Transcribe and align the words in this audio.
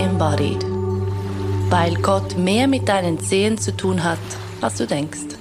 embodied. 0.00 0.64
Weil 1.68 1.94
Gott 1.96 2.36
mehr 2.36 2.66
mit 2.66 2.88
deinen 2.88 3.20
Zehen 3.20 3.58
zu 3.58 3.76
tun 3.76 4.02
hat, 4.02 4.18
als 4.60 4.76
du 4.76 4.86
denkst. 4.86 5.36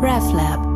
RefLab 0.00 0.68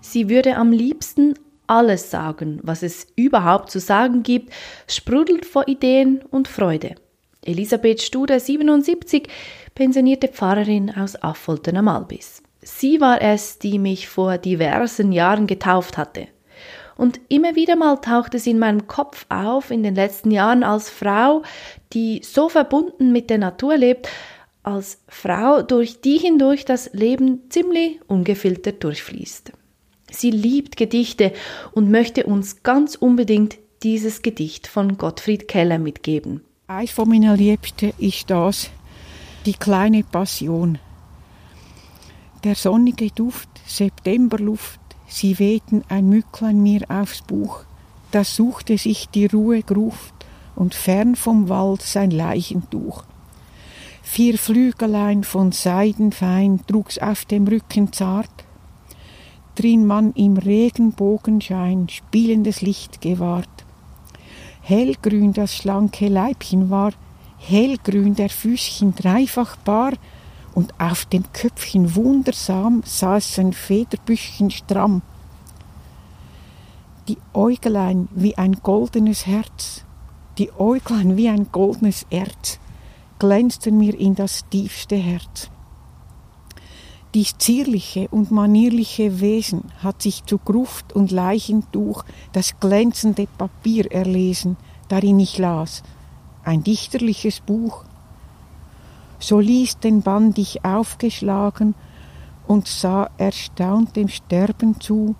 Sie 0.00 0.28
würde 0.28 0.56
am 0.56 0.72
liebsten 0.72 1.34
alles 1.66 2.10
sagen, 2.10 2.60
was 2.62 2.82
es 2.82 3.06
überhaupt 3.16 3.70
zu 3.70 3.80
sagen 3.80 4.22
gibt, 4.22 4.52
sprudelt 4.86 5.46
vor 5.46 5.68
Ideen 5.68 6.20
und 6.30 6.48
Freude. 6.48 6.96
Elisabeth 7.44 8.02
Studer, 8.02 8.38
77, 8.38 9.26
pensionierte 9.74 10.28
Pfarrerin 10.28 10.90
aus 10.94 11.16
Affolten 11.16 11.78
am 11.78 11.88
Albis. 11.88 12.42
Sie 12.62 13.00
war 13.00 13.20
es, 13.20 13.58
die 13.58 13.78
mich 13.78 14.08
vor 14.08 14.38
diversen 14.38 15.12
Jahren 15.12 15.46
getauft 15.46 15.98
hatte. 15.98 16.28
Und 16.96 17.20
immer 17.28 17.56
wieder 17.56 17.74
mal 17.74 17.96
tauchte 17.96 18.38
sie 18.38 18.50
in 18.50 18.58
meinem 18.58 18.86
Kopf 18.86 19.26
auf 19.28 19.70
in 19.70 19.82
den 19.82 19.96
letzten 19.96 20.30
Jahren 20.30 20.62
als 20.62 20.88
Frau, 20.88 21.42
die 21.92 22.22
so 22.22 22.48
verbunden 22.48 23.10
mit 23.10 23.30
der 23.30 23.38
Natur 23.38 23.76
lebt, 23.76 24.08
als 24.62 25.02
Frau, 25.08 25.62
durch 25.62 26.00
die 26.00 26.18
hindurch 26.18 26.64
das 26.64 26.90
Leben 26.92 27.50
ziemlich 27.50 27.98
ungefiltert 28.06 28.84
durchfließt. 28.84 29.52
Sie 30.10 30.30
liebt 30.30 30.76
Gedichte 30.76 31.32
und 31.72 31.90
möchte 31.90 32.24
uns 32.24 32.62
ganz 32.62 32.94
unbedingt 32.94 33.58
dieses 33.82 34.22
Gedicht 34.22 34.68
von 34.68 34.98
Gottfried 34.98 35.48
Keller 35.48 35.78
mitgeben. 35.78 36.42
Eins 36.68 36.92
von 36.92 37.08
meinen 37.08 37.36
Liebsten 37.36 37.92
ist 37.98 38.30
das, 38.30 38.70
die 39.46 39.54
kleine 39.54 40.04
Passion. 40.04 40.78
Der 42.44 42.56
sonnige 42.56 43.08
Duft, 43.10 43.48
Septemberluft, 43.66 44.80
sie 45.06 45.38
wehten 45.38 45.84
ein 45.88 46.08
Mücklein 46.08 46.60
mir 46.60 46.82
aufs 46.88 47.22
Buch, 47.22 47.60
das 48.10 48.34
suchte 48.34 48.78
sich 48.78 49.08
die 49.08 49.26
Ruhe 49.26 49.62
gruft 49.62 50.14
und 50.56 50.74
fern 50.74 51.14
vom 51.14 51.48
Wald 51.48 51.82
sein 51.82 52.10
Leichentuch. 52.10 53.04
Vier 54.02 54.38
Flügelein 54.38 55.22
von 55.22 55.52
Seidenfein 55.52 56.60
trug's 56.66 56.98
auf 56.98 57.24
dem 57.26 57.46
Rücken 57.46 57.92
zart, 57.92 58.44
drin 59.54 59.86
man 59.86 60.12
im 60.14 60.36
Regenbogenschein 60.36 61.88
spielendes 61.88 62.60
Licht 62.60 63.00
gewahrt. 63.00 63.64
Hellgrün 64.62 65.32
das 65.32 65.54
schlanke 65.54 66.08
Leibchen 66.08 66.70
war, 66.70 66.92
hellgrün 67.38 68.16
der 68.16 68.30
Füßchen 68.30 68.96
dreifach 68.96 69.54
bar, 69.58 69.92
und 70.54 70.78
auf 70.78 71.04
dem 71.06 71.24
Köpfchen 71.32 71.94
wundersam 71.94 72.82
saß 72.84 73.38
ein 73.38 73.52
Federbüschchen 73.52 74.50
stramm. 74.50 75.02
Die 77.08 77.18
Äugelein 77.34 78.08
wie 78.12 78.38
ein 78.38 78.54
goldenes 78.62 79.26
Herz, 79.26 79.84
die 80.38 80.52
Äuglein 80.52 81.16
wie 81.16 81.28
ein 81.28 81.50
goldenes 81.50 82.06
Erz, 82.10 82.58
glänzten 83.18 83.78
mir 83.78 83.98
in 83.98 84.14
das 84.14 84.48
tiefste 84.50 84.96
Herz. 84.96 85.50
Dies 87.14 87.36
zierliche 87.36 88.08
und 88.08 88.30
manierliche 88.30 89.20
Wesen 89.20 89.64
hat 89.82 90.00
sich 90.00 90.24
zu 90.24 90.38
Gruft 90.38 90.94
und 90.94 91.10
Leichentuch 91.10 92.04
das 92.32 92.58
glänzende 92.58 93.26
Papier 93.36 93.92
erlesen, 93.92 94.56
darin 94.88 95.20
ich 95.20 95.36
las, 95.36 95.82
ein 96.42 96.64
dichterliches 96.64 97.40
Buch. 97.40 97.84
So 99.22 99.38
ließ 99.38 99.78
den 99.78 100.02
Band 100.02 100.36
ich 100.36 100.64
aufgeschlagen 100.64 101.76
und 102.48 102.66
sah 102.66 103.08
erstaunt 103.18 103.94
dem 103.94 104.08
Sterben 104.08 104.80
zu, 104.80 105.14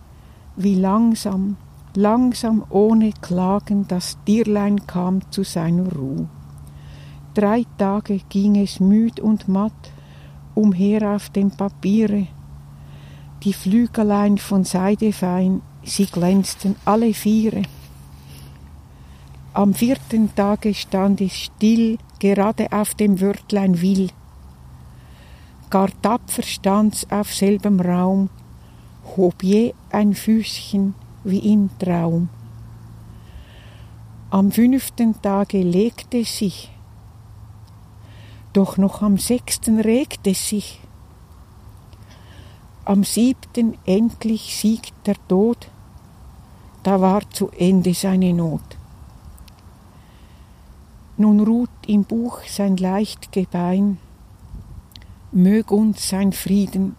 wie 0.56 0.74
langsam, 0.74 1.56
langsam 1.94 2.64
ohne 2.68 3.12
Klagen 3.12 3.86
das 3.86 4.18
Tierlein 4.26 4.88
kam 4.88 5.20
zu 5.30 5.44
seiner 5.44 5.88
Ruh. 5.92 6.26
Drei 7.34 7.64
Tage 7.78 8.18
ging 8.28 8.56
es 8.56 8.80
müd 8.80 9.20
und 9.20 9.46
matt, 9.46 9.92
umher 10.56 11.14
auf 11.14 11.30
dem 11.30 11.52
Papiere. 11.52 12.26
Die 13.44 13.52
Flügelein 13.52 14.36
von 14.36 14.64
Seide 14.64 15.12
fein, 15.12 15.62
sie 15.84 16.06
glänzten 16.06 16.74
alle 16.84 17.14
viere. 17.14 17.62
Am 19.54 19.74
vierten 19.74 20.34
Tage 20.34 20.72
stand 20.72 21.20
es 21.20 21.36
still, 21.36 21.98
gerade 22.18 22.72
auf 22.72 22.94
dem 22.94 23.20
Wörtlein 23.20 23.82
will. 23.82 24.08
Gar 25.68 25.90
tapfer 26.00 26.42
stand's 26.42 27.06
auf 27.10 27.34
selbem 27.34 27.78
Raum, 27.78 28.30
hob 29.14 29.42
je 29.42 29.74
ein 29.90 30.14
Füßchen 30.14 30.94
wie 31.24 31.52
im 31.52 31.68
Traum. 31.78 32.30
Am 34.30 34.50
fünften 34.50 35.20
Tage 35.20 35.62
legte 35.62 36.20
es 36.20 36.38
sich, 36.38 36.70
doch 38.54 38.78
noch 38.78 39.02
am 39.02 39.18
sechsten 39.18 39.80
regt 39.80 40.26
es 40.26 40.48
sich. 40.48 40.80
Am 42.86 43.04
siebten 43.04 43.76
endlich 43.84 44.56
siegt 44.56 44.94
der 45.06 45.16
Tod, 45.28 45.68
da 46.82 47.02
war 47.02 47.28
zu 47.30 47.50
Ende 47.50 47.92
seine 47.92 48.32
Not. 48.32 48.62
Nun 51.22 51.38
ruht 51.38 51.70
im 51.86 52.02
Buch 52.02 52.40
sein 52.48 52.76
leicht 52.76 53.30
Gebein, 53.30 53.98
mög 55.30 55.70
uns 55.70 56.08
sein 56.08 56.32
Frieden 56.32 56.96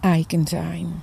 eigen 0.00 0.46
sein. 0.46 1.02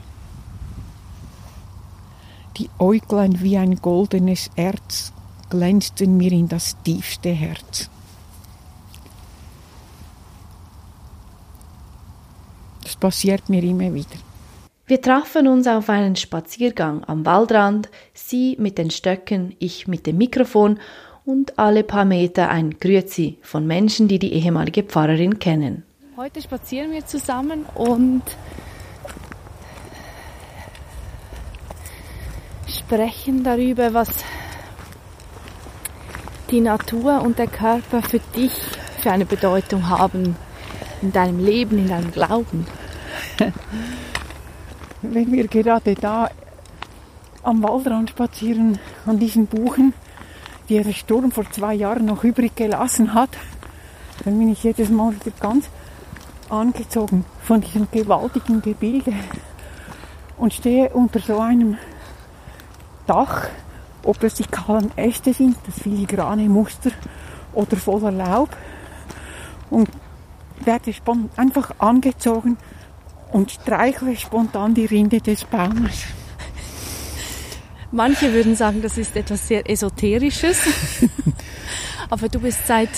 Die 2.58 2.72
Äuglein 2.80 3.44
wie 3.44 3.60
ein 3.60 3.76
goldenes 3.76 4.50
Erz 4.56 5.14
glänzten 5.52 6.18
mir 6.18 6.32
in 6.32 6.48
das 6.48 6.76
tiefste 6.82 7.30
Herz. 7.30 7.92
Das 12.82 12.96
passiert 12.96 13.50
mir 13.50 13.62
immer 13.62 13.94
wieder. 13.94 14.18
Wir 14.88 15.00
trafen 15.00 15.48
uns 15.48 15.68
auf 15.68 15.92
einen 15.92 16.16
Spaziergang 16.16 17.04
am 17.04 17.24
Waldrand, 17.24 17.92
sie 18.16 18.58
mit 18.60 18.80
den 18.80 18.90
Stöcken, 18.90 19.56
ich 19.60 19.88
mit 19.88 20.08
dem 20.08 20.18
Mikrofon 20.18 20.80
und 21.26 21.58
alle 21.58 21.84
paar 21.84 22.06
Meter 22.06 22.50
ein 22.50 22.78
Grüezi 22.80 23.38
von 23.42 23.66
Menschen, 23.66 24.08
die 24.08 24.20
die 24.20 24.34
ehemalige 24.34 24.84
Pfarrerin 24.84 25.40
kennen. 25.40 25.84
Heute 26.18 26.42
spazieren 26.42 26.92
wir 26.92 27.06
zusammen 27.06 27.66
und 27.76 28.22
sprechen 32.68 33.44
darüber, 33.44 33.94
was 33.94 34.10
die 36.52 36.62
Natur 36.62 37.22
und 37.22 37.40
der 37.40 37.48
Körper 37.48 38.02
für 38.02 38.20
dich 38.36 38.54
für 39.00 39.12
eine 39.12 39.26
Bedeutung 39.26 39.90
haben 39.90 40.36
in 41.02 41.12
deinem 41.12 41.44
Leben, 41.44 41.80
in 41.80 41.88
deinem 41.88 42.12
Glauben? 42.12 42.68
Wenn 45.02 45.32
wir 45.32 45.48
gerade 45.48 45.96
da 45.96 46.30
am 47.42 47.64
Waldrand 47.64 48.12
spazieren, 48.12 48.80
an 49.06 49.20
diesen 49.20 49.48
Buchen, 49.48 49.94
die 50.70 50.82
der 50.82 50.94
Sturm 50.94 51.32
vor 51.32 51.50
zwei 51.52 51.74
Jahren 51.74 52.06
noch 52.06 52.24
übrig 52.24 52.56
gelassen 52.56 53.14
hat, 53.14 53.30
dann 54.24 54.38
bin 54.38 54.50
ich 54.50 54.64
jedes 54.64 54.90
Mal 54.90 55.14
wieder 55.14 55.32
ganz 55.40 55.70
angezogen 56.50 57.26
von 57.42 57.62
diesem 57.62 57.88
gewaltigen 57.92 58.62
Gebilde 58.62 59.14
und 60.38 60.54
stehe 60.54 60.90
unter 60.90 61.20
so 61.20 61.40
einem 61.40 61.78
Dach, 63.08 63.48
ob 64.04 64.20
das 64.20 64.36
die 64.36 64.46
kahlen 64.46 64.92
Äste 64.98 65.34
sind, 65.34 65.58
das 65.66 65.80
filigrane 65.80 66.48
Muster 66.48 66.92
oder 67.54 67.76
voller 67.76 68.12
Laub 68.12 68.50
und 69.70 69.90
werde 70.64 70.94
einfach 71.36 71.72
angezogen 71.80 72.58
und 73.32 73.52
streichle 73.52 74.16
spontan 74.16 74.74
die 74.74 74.86
Rinde 74.86 75.20
des 75.20 75.44
Baumes. 75.44 76.06
Manche 77.94 78.34
würden 78.34 78.56
sagen, 78.56 78.82
das 78.82 78.98
ist 78.98 79.16
etwas 79.16 79.48
sehr 79.48 79.70
Esoterisches. 79.70 80.58
Aber 82.10 82.28
du 82.28 82.40
bist 82.40 82.66
seit, 82.66 82.90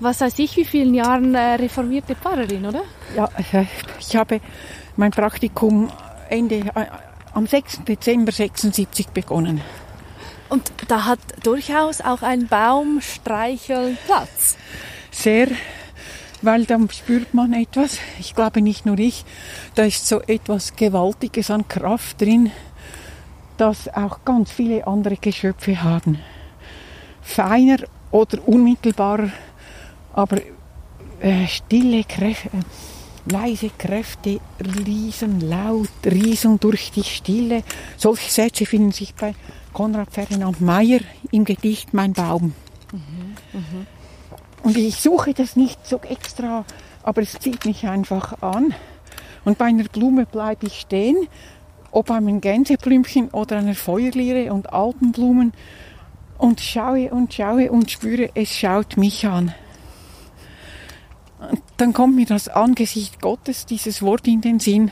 was 0.00 0.22
weiß 0.22 0.38
ich, 0.38 0.56
wie 0.56 0.64
vielen 0.64 0.94
Jahren 0.94 1.34
äh, 1.34 1.56
reformierte 1.56 2.16
Pfarrerin, 2.16 2.64
oder? 2.64 2.82
Ja, 3.14 3.28
äh, 3.52 3.66
ich 3.98 4.16
habe 4.16 4.40
mein 4.96 5.10
Praktikum 5.10 5.92
Ende, 6.30 6.60
äh, 6.74 6.86
am 7.34 7.46
6. 7.46 7.84
Dezember 7.84 8.32
76 8.32 9.08
begonnen. 9.08 9.60
Und 10.48 10.72
da 10.88 11.04
hat 11.04 11.20
durchaus 11.42 12.00
auch 12.00 12.22
ein 12.22 12.46
Baumstreichel 12.46 13.98
Platz. 14.06 14.56
Sehr 15.10 15.48
weil 16.42 16.64
dann 16.64 16.88
spürt 16.90 17.34
man 17.34 17.52
etwas, 17.52 17.98
ich 18.18 18.34
glaube 18.34 18.62
nicht 18.62 18.86
nur 18.86 18.98
ich, 18.98 19.24
da 19.74 19.84
ist 19.84 20.08
so 20.08 20.20
etwas 20.22 20.74
Gewaltiges 20.74 21.50
an 21.50 21.68
Kraft 21.68 22.20
drin, 22.20 22.50
das 23.60 23.88
auch 23.88 24.24
ganz 24.24 24.50
viele 24.50 24.86
andere 24.86 25.16
Geschöpfe 25.16 25.82
haben. 25.82 26.18
Feiner 27.20 27.78
oder 28.10 28.48
unmittelbarer, 28.48 29.30
aber 30.14 30.38
äh, 31.20 31.46
stille, 31.46 32.04
leise 33.26 33.70
Kräfte, 33.76 34.40
riesen 34.86 35.40
laut, 35.40 35.90
riesen 36.06 36.58
durch 36.58 36.90
die 36.90 37.04
Stille. 37.04 37.62
Solche 37.98 38.30
Sätze 38.30 38.64
finden 38.64 38.92
sich 38.92 39.14
bei 39.14 39.34
Konrad 39.74 40.10
Ferdinand 40.10 40.60
Meyer 40.60 41.00
im 41.30 41.44
Gedicht 41.44 41.92
Mein 41.92 42.14
Baum. 42.14 42.54
Und 44.62 44.76
ich 44.76 44.96
suche 44.96 45.34
das 45.34 45.56
nicht 45.56 45.86
so 45.86 46.00
extra, 46.00 46.64
aber 47.02 47.22
es 47.22 47.38
zieht 47.38 47.66
mich 47.66 47.86
einfach 47.86 48.42
an. 48.42 48.74
Und 49.44 49.58
bei 49.58 49.66
einer 49.66 49.84
Blume 49.84 50.26
bleibe 50.26 50.66
ich 50.66 50.80
stehen, 50.80 51.28
ob 51.90 52.10
einem 52.10 52.40
Gänseblümchen 52.40 53.28
oder 53.30 53.58
einer 53.58 53.74
Feuerlire 53.74 54.52
und 54.52 54.72
Alpenblumen 54.72 55.52
und 56.38 56.60
schaue 56.60 57.10
und 57.10 57.34
schaue 57.34 57.70
und 57.70 57.90
spüre, 57.90 58.30
es 58.34 58.56
schaut 58.56 58.96
mich 58.96 59.26
an. 59.26 59.54
Dann 61.76 61.92
kommt 61.92 62.16
mir 62.16 62.26
das 62.26 62.48
Angesicht 62.48 63.20
Gottes, 63.20 63.66
dieses 63.66 64.02
Wort 64.02 64.26
in 64.26 64.40
den 64.40 64.60
Sinn. 64.60 64.90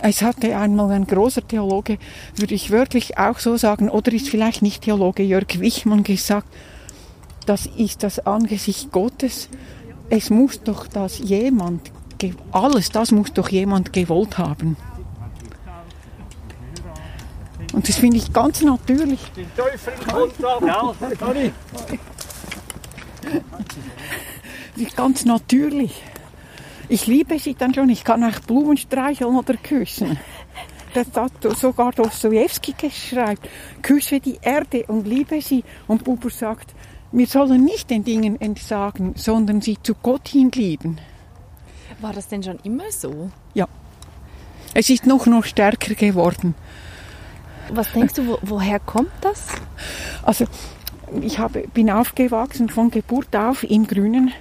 Es 0.00 0.22
hatte 0.22 0.56
einmal 0.56 0.90
ein 0.90 1.06
großer 1.06 1.46
Theologe, 1.46 1.98
würde 2.34 2.54
ich 2.54 2.70
wörtlich 2.70 3.18
auch 3.18 3.38
so 3.38 3.56
sagen, 3.56 3.88
oder 3.88 4.12
ist 4.12 4.28
vielleicht 4.28 4.62
nicht 4.62 4.82
Theologe, 4.82 5.22
Jörg 5.22 5.60
Wichmann 5.60 6.02
gesagt, 6.02 6.48
das 7.46 7.66
ist 7.66 8.02
das 8.02 8.18
Angesicht 8.20 8.90
Gottes. 8.90 9.48
Es 10.10 10.30
muss 10.30 10.62
doch 10.62 10.86
das 10.86 11.18
jemand, 11.18 11.92
alles 12.50 12.90
das 12.90 13.12
muss 13.12 13.32
doch 13.32 13.48
jemand 13.48 13.92
gewollt 13.92 14.38
haben. 14.38 14.76
Und 17.72 17.88
das 17.88 17.96
finde 17.96 18.18
ich 18.18 18.32
ganz 18.32 18.62
natürlich. 18.62 19.20
Den 19.34 19.46
Teufel 19.56 19.92
kommt 20.08 20.44
ab. 20.44 20.62
Ja, 20.62 20.94
ist 24.76 24.96
ganz 24.96 25.24
natürlich. 25.24 26.02
Ich 26.88 27.06
liebe 27.06 27.38
sie 27.38 27.54
dann 27.54 27.72
schon. 27.72 27.88
Ich 27.88 28.04
kann 28.04 28.22
auch 28.22 28.38
Blumen 28.40 28.76
streicheln 28.76 29.36
oder 29.36 29.54
küssen. 29.54 30.18
Das 30.94 31.06
hat 31.14 31.32
sogar 31.56 31.92
Dostoevsky 31.92 32.74
geschrieben. 32.76 33.38
Küsse 33.80 34.20
die 34.20 34.38
Erde 34.42 34.84
und 34.88 35.06
liebe 35.06 35.40
sie. 35.40 35.64
Und 35.86 36.04
Buber 36.04 36.28
sagt, 36.28 36.74
wir 37.12 37.26
sollen 37.26 37.64
nicht 37.64 37.88
den 37.90 38.04
Dingen 38.04 38.40
entsagen, 38.40 39.14
sondern 39.16 39.62
sie 39.62 39.78
zu 39.82 39.94
Gott 39.94 40.28
hin 40.28 40.50
lieben. 40.54 40.98
War 42.00 42.12
das 42.12 42.28
denn 42.28 42.42
schon 42.42 42.58
immer 42.64 42.90
so? 42.90 43.30
Ja. 43.54 43.68
Es 44.74 44.90
ist 44.90 45.06
noch 45.06 45.26
noch 45.26 45.44
stärker 45.44 45.94
geworden. 45.94 46.54
Was 47.74 47.92
denkst 47.92 48.14
du, 48.14 48.26
wo, 48.26 48.38
woher 48.42 48.78
kommt 48.78 49.12
das? 49.20 49.46
Also, 50.22 50.44
ich 51.20 51.38
habe, 51.38 51.66
bin 51.74 51.90
aufgewachsen 51.90 52.68
von 52.68 52.90
Geburt 52.90 53.34
auf 53.34 53.64
im 53.64 53.86
Grünen. 53.86 54.32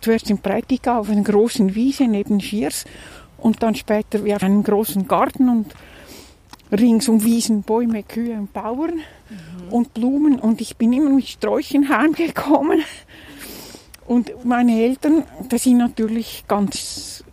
Zuerst 0.00 0.30
in 0.30 0.38
Prättigau 0.38 0.98
auf 1.00 1.08
einer 1.08 1.22
großen 1.22 1.74
Wiese 1.74 2.04
neben 2.04 2.40
Schiers 2.40 2.84
und 3.38 3.62
dann 3.62 3.74
später 3.74 4.20
auf 4.20 4.42
einem 4.42 4.62
großen 4.62 5.08
Garten 5.08 5.48
und 5.48 5.74
rings 6.72 7.08
um 7.08 7.24
Wiesen, 7.24 7.62
Bäume, 7.62 8.02
Kühe 8.02 8.34
und 8.34 8.52
Bauern 8.52 8.96
mhm. 8.96 9.72
und 9.72 9.94
Blumen 9.94 10.38
und 10.38 10.60
ich 10.60 10.76
bin 10.76 10.92
immer 10.92 11.10
mit 11.10 11.28
Sträuchen 11.28 11.88
heimgekommen. 11.96 12.82
Und 14.06 14.44
meine 14.44 14.82
Eltern, 14.82 15.24
die 15.50 15.58
sind 15.58 15.78
natürlich 15.78 16.44
ganz 16.46 17.24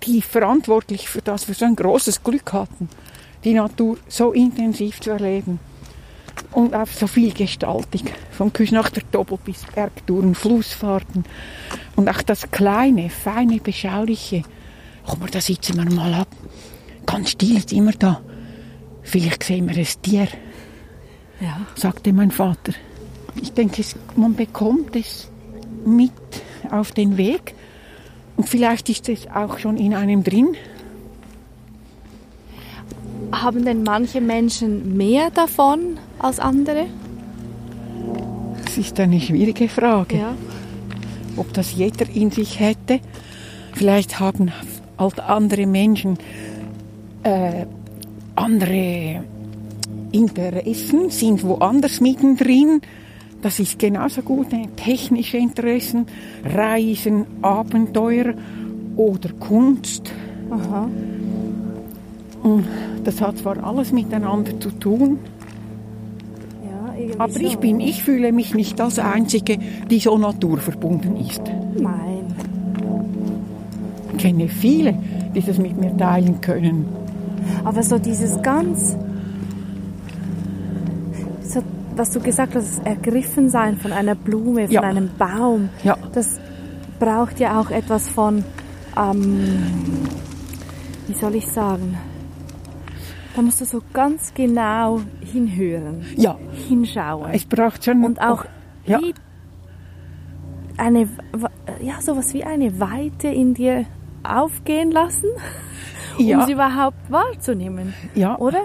tief 0.00 0.26
verantwortlich 0.26 1.08
für 1.08 1.22
das, 1.22 1.48
wir 1.48 1.54
so 1.54 1.64
ein 1.64 1.76
großes 1.76 2.22
Glück 2.22 2.52
hatten, 2.52 2.88
die 3.44 3.54
Natur 3.54 3.98
so 4.08 4.32
intensiv 4.32 5.00
zu 5.00 5.10
erleben 5.10 5.58
und 6.52 6.74
auf 6.74 6.94
so 6.94 7.06
viel 7.06 7.32
Küste 7.32 7.66
nach 8.74 8.90
der 8.90 9.02
Doppel 9.10 9.38
bis 9.44 9.64
Bergtouren, 9.74 10.34
Flussfahrten 10.34 11.24
und 11.96 12.08
auch 12.08 12.22
das 12.22 12.50
kleine, 12.50 13.10
feine, 13.10 13.58
beschauliche. 13.58 14.42
Komm 15.06 15.20
mal, 15.20 15.30
da 15.30 15.40
sitzen 15.40 15.76
wir 15.76 15.94
mal 15.94 16.14
ab. 16.14 16.28
Ganz 17.06 17.30
still 17.30 17.56
ist 17.56 17.72
immer 17.72 17.92
da. 17.92 18.20
Vielleicht 19.02 19.42
sehen 19.42 19.68
wir 19.68 19.76
ein 19.76 19.86
Tier, 20.02 20.28
Ja. 21.40 21.60
sagte 21.74 22.12
mein 22.12 22.30
Vater. 22.30 22.72
Ich 23.40 23.52
denke, 23.52 23.82
man 24.14 24.34
bekommt 24.34 24.94
es 24.94 25.28
mit 25.84 26.12
auf 26.70 26.92
den 26.92 27.16
Weg 27.16 27.54
und 28.36 28.48
vielleicht 28.48 28.88
ist 28.88 29.08
es 29.08 29.26
auch 29.28 29.58
schon 29.58 29.76
in 29.76 29.94
einem 29.94 30.22
drin. 30.22 30.54
Haben 33.32 33.64
denn 33.64 33.82
manche 33.82 34.20
Menschen 34.20 34.96
mehr 34.96 35.30
davon 35.30 35.98
als 36.18 36.38
andere? 36.38 36.86
Das 38.64 38.78
ist 38.78 39.00
eine 39.00 39.20
schwierige 39.20 39.68
Frage. 39.68 40.18
Ja. 40.18 40.34
ob 41.36 41.52
das 41.54 41.74
jeder 41.74 42.08
in 42.14 42.30
sich 42.30 42.60
hätte. 42.60 43.00
Vielleicht 43.72 44.20
haben 44.20 44.52
halt 44.98 45.20
andere 45.20 45.66
Menschen 45.66 46.18
äh, 47.22 47.66
andere 48.34 49.24
Interessen, 50.12 51.10
sind 51.10 51.42
woanders 51.44 52.00
mittendrin. 52.00 52.80
Das 53.40 53.58
ist 53.58 53.78
genauso 53.78 54.22
gut. 54.22 54.48
Technische 54.76 55.36
Interessen, 55.36 56.06
Reisen, 56.44 57.26
Abenteuer 57.42 58.34
oder 58.96 59.30
Kunst. 59.40 60.12
Aha. 60.50 60.88
Und 62.42 62.64
das 63.04 63.20
hat 63.20 63.38
zwar 63.38 63.62
alles 63.64 63.92
miteinander 63.92 64.58
zu 64.58 64.70
tun, 64.70 65.18
Ja, 66.64 67.14
aber 67.18 67.40
ich 67.40 67.58
bin, 67.58 67.78
ich 67.80 68.02
fühle 68.02 68.32
mich 68.32 68.54
nicht 68.54 68.80
als 68.80 68.98
Einzige, 68.98 69.58
die 69.90 69.98
so 70.00 70.16
naturverbunden 70.18 71.16
ist. 71.16 71.42
Nein. 71.78 72.24
Ich 74.12 74.18
kenne 74.18 74.48
viele, 74.48 74.94
die 75.34 75.40
das 75.40 75.58
mit 75.58 75.78
mir 75.78 75.96
teilen 75.96 76.40
können. 76.40 76.84
Aber 77.64 77.82
so 77.82 77.98
dieses 77.98 78.40
ganz, 78.42 78.96
so, 81.42 81.60
was 81.96 82.10
du 82.10 82.20
gesagt 82.20 82.54
hast, 82.54 82.78
das 82.78 82.86
Ergriffensein 82.86 83.76
von 83.78 83.92
einer 83.92 84.14
Blume, 84.14 84.64
von 84.66 84.70
Ja. 84.72 84.80
einem 84.82 85.10
Baum, 85.18 85.68
Ja. 85.84 85.96
das 86.12 86.38
braucht 86.98 87.40
ja 87.40 87.60
auch 87.60 87.70
etwas 87.70 88.08
von, 88.08 88.44
ähm, 88.96 89.40
wie 91.08 91.14
soll 91.14 91.34
ich 91.34 91.46
sagen, 91.48 91.96
da 93.34 93.42
musst 93.42 93.60
du 93.60 93.64
so 93.64 93.82
ganz 93.92 94.32
genau 94.34 95.00
hinhören, 95.20 96.04
Ja, 96.16 96.38
hinschauen. 96.68 97.30
Es 97.32 97.44
braucht 97.44 97.84
schon 97.84 98.04
und 98.04 98.20
auch 98.20 98.44
ja, 98.84 99.00
wie 99.00 99.14
eine, 100.76 101.08
ja, 101.80 102.00
sowas 102.00 102.34
wie 102.34 102.44
eine 102.44 102.78
Weite 102.80 103.28
in 103.28 103.54
dir 103.54 103.86
aufgehen 104.22 104.90
lassen, 104.90 105.28
um 106.18 106.26
ja, 106.26 106.46
sie 106.46 106.52
überhaupt 106.52 107.10
wahrzunehmen, 107.10 107.94
ja, 108.14 108.36
oder? 108.38 108.60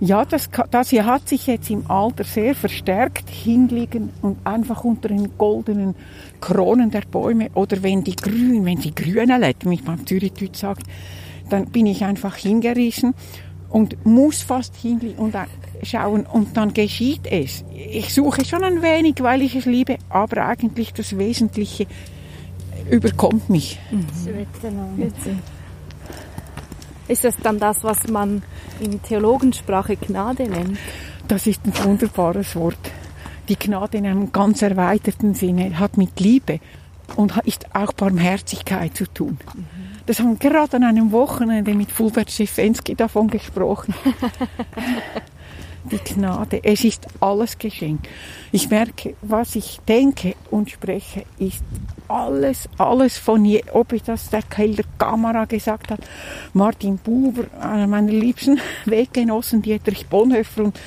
ja 0.00 0.24
das, 0.24 0.48
das 0.70 0.90
hier 0.90 1.06
hat 1.06 1.28
sich 1.28 1.46
jetzt 1.46 1.70
im 1.70 1.90
Alter 1.90 2.24
sehr 2.24 2.54
verstärkt 2.54 3.28
hinliegen 3.28 4.10
und 4.22 4.38
einfach 4.44 4.84
unter 4.84 5.08
den 5.08 5.36
goldenen 5.36 5.94
Kronen 6.40 6.90
der 6.90 7.02
Bäume 7.02 7.50
oder 7.54 7.82
wenn 7.82 8.04
die 8.04 8.16
grün, 8.16 8.64
wenn 8.64 8.78
sie 8.78 8.94
grüne 8.94 9.38
lädt, 9.38 9.68
wie 9.68 9.80
man 9.84 10.06
Zürichdeutsch 10.06 10.58
sagt, 10.58 10.84
dann 11.50 11.66
bin 11.66 11.86
ich 11.86 12.04
einfach 12.04 12.36
hingerissen 12.36 13.14
und 13.70 14.04
muss 14.06 14.42
fast 14.42 14.76
hinliegen 14.76 15.18
und 15.18 15.36
schauen 15.82 16.26
und 16.26 16.56
dann 16.56 16.72
geschieht 16.72 17.26
es. 17.26 17.64
Ich 17.74 18.14
suche 18.14 18.44
schon 18.44 18.64
ein 18.64 18.82
wenig, 18.82 19.16
weil 19.20 19.42
ich 19.42 19.54
es 19.54 19.66
liebe, 19.66 19.98
aber 20.08 20.46
eigentlich 20.46 20.92
das 20.94 21.16
Wesentliche 21.18 21.86
überkommt 22.90 23.50
mich. 23.50 23.78
Ist 27.08 27.24
das 27.24 27.36
dann 27.42 27.58
das, 27.58 27.84
was 27.84 28.06
man 28.08 28.42
in 28.80 29.02
Theologensprache 29.02 29.96
Gnade 29.96 30.48
nennt? 30.48 30.78
Das 31.26 31.46
ist 31.46 31.60
ein 31.64 31.72
wunderbares 31.84 32.56
Wort. 32.56 32.78
Die 33.48 33.58
Gnade 33.58 33.98
in 33.98 34.06
einem 34.06 34.32
ganz 34.32 34.60
erweiterten 34.60 35.34
Sinne 35.34 35.78
hat 35.78 35.96
mit 35.96 36.20
Liebe 36.20 36.60
und 37.16 37.36
ist 37.44 37.74
auch 37.74 37.92
Barmherzigkeit 37.92 38.96
zu 38.96 39.06
tun. 39.06 39.38
Das 40.06 40.20
haben 40.20 40.40
wir 40.40 40.50
gerade 40.50 40.76
an 40.76 40.84
einem 40.84 41.12
Wochenende 41.12 41.74
mit 41.74 41.90
Fulbert 41.92 42.30
Schifensky 42.30 42.94
davon 42.94 43.28
gesprochen. 43.28 43.94
Die 45.90 45.98
Gnade, 45.98 46.60
es 46.64 46.84
ist 46.84 47.06
alles 47.20 47.56
geschenkt. 47.56 48.08
Ich 48.52 48.68
merke, 48.68 49.14
was 49.22 49.54
ich 49.54 49.80
denke 49.86 50.34
und 50.50 50.70
spreche, 50.70 51.24
ist 51.38 51.62
alles, 52.08 52.68
alles 52.78 53.16
von 53.16 53.44
je, 53.44 53.62
ob 53.72 53.92
ich 53.92 54.02
das 54.02 54.28
der 54.28 54.42
Kelder 54.42 54.84
Kamera 54.98 55.44
gesagt 55.44 55.90
hat, 55.90 56.00
Martin 56.52 56.98
Buber, 56.98 57.44
einer 57.60 57.86
meiner 57.86 58.12
liebsten 58.12 58.60
Weggenossen, 58.86 59.62
Dietrich 59.62 60.06
Bonhoeffer 60.06 60.64
und 60.64 60.80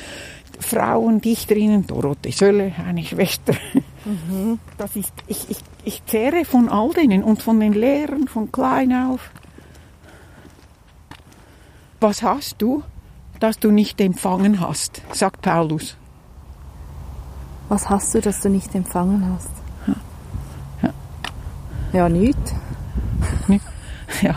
Frauendichterinnen, 0.59 1.87
Dorothee 1.87 2.31
Sölle, 2.31 2.73
eine 2.85 3.03
Schwester. 3.03 3.53
Das 4.79 4.95
ist, 4.95 5.13
ich, 5.27 5.47
ich, 5.47 5.57
ich 5.83 6.05
zehre 6.05 6.45
von 6.45 6.69
all 6.69 6.91
denen 6.93 7.23
und 7.23 7.41
von 7.41 7.59
den 7.59 7.73
Lehrern 7.73 8.27
von 8.27 8.51
klein 8.51 8.93
auf. 8.93 9.31
Was 11.99 12.23
hast 12.23 12.61
du, 12.61 12.83
das 13.39 13.59
du 13.59 13.71
nicht 13.71 13.99
empfangen 14.01 14.59
hast, 14.59 15.01
sagt 15.13 15.41
Paulus. 15.41 15.97
Was 17.69 17.89
hast 17.89 18.13
du, 18.13 18.21
das 18.21 18.41
du 18.41 18.49
nicht 18.49 18.75
empfangen 18.75 19.33
hast? 19.33 19.49
Ja. 20.81 20.93
Ja, 21.93 22.09
nichts. 22.09 22.53
Ja. 24.21 24.35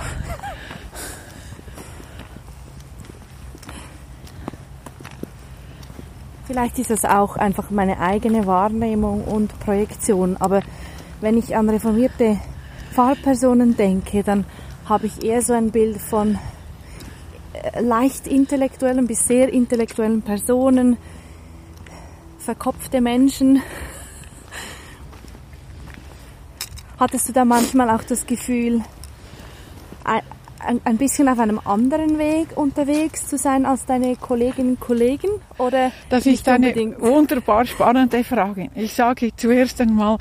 Vielleicht 6.47 6.79
ist 6.79 6.91
es 6.91 7.05
auch 7.05 7.37
einfach 7.37 7.71
meine 7.71 7.99
eigene 7.99 8.47
Wahrnehmung 8.47 9.25
und 9.25 9.59
Projektion, 9.61 10.37
aber 10.39 10.61
wenn 11.25 11.39
ich 11.39 11.57
an 11.57 11.71
reformierte 11.71 12.39
Pfarrpersonen 12.93 13.77
denke, 13.77 14.23
dann 14.23 14.45
habe 14.85 15.07
ich 15.07 15.25
eher 15.25 15.41
so 15.41 15.55
ein 15.55 15.71
Bild 15.71 15.97
von 15.97 16.39
äh, 17.55 17.81
leicht 17.81 18.27
intellektuellen 18.27 19.07
bis 19.07 19.27
sehr 19.27 19.51
intellektuellen 19.53 20.21
Personen, 20.21 20.99
verkopfte 22.39 23.01
Menschen. 23.01 23.63
Hattest 27.01 27.31
du 27.31 27.33
da 27.33 27.47
manchmal 27.47 27.89
auch 27.89 28.05
das 28.05 28.27
Gefühl, 28.27 28.83
ein, 30.05 30.81
ein 30.85 30.99
bisschen 30.99 31.29
auf 31.29 31.39
einem 31.39 31.61
anderen 31.65 32.19
Weg 32.19 32.49
unterwegs 32.55 33.29
zu 33.29 33.39
sein 33.39 33.65
als 33.65 33.87
deine 33.87 34.17
Kolleginnen 34.17 34.71
und 34.71 34.81
Kollegen? 34.81 35.29
Oder 35.57 35.91
das 36.11 36.27
ist 36.27 36.47
eine 36.49 36.69
unbedingt? 36.69 37.01
wunderbar 37.01 37.65
spannende 37.65 38.23
Frage. 38.25 38.69
Ich 38.75 38.95
sage 38.95 39.35
zuerst 39.35 39.81
einmal, 39.81 40.19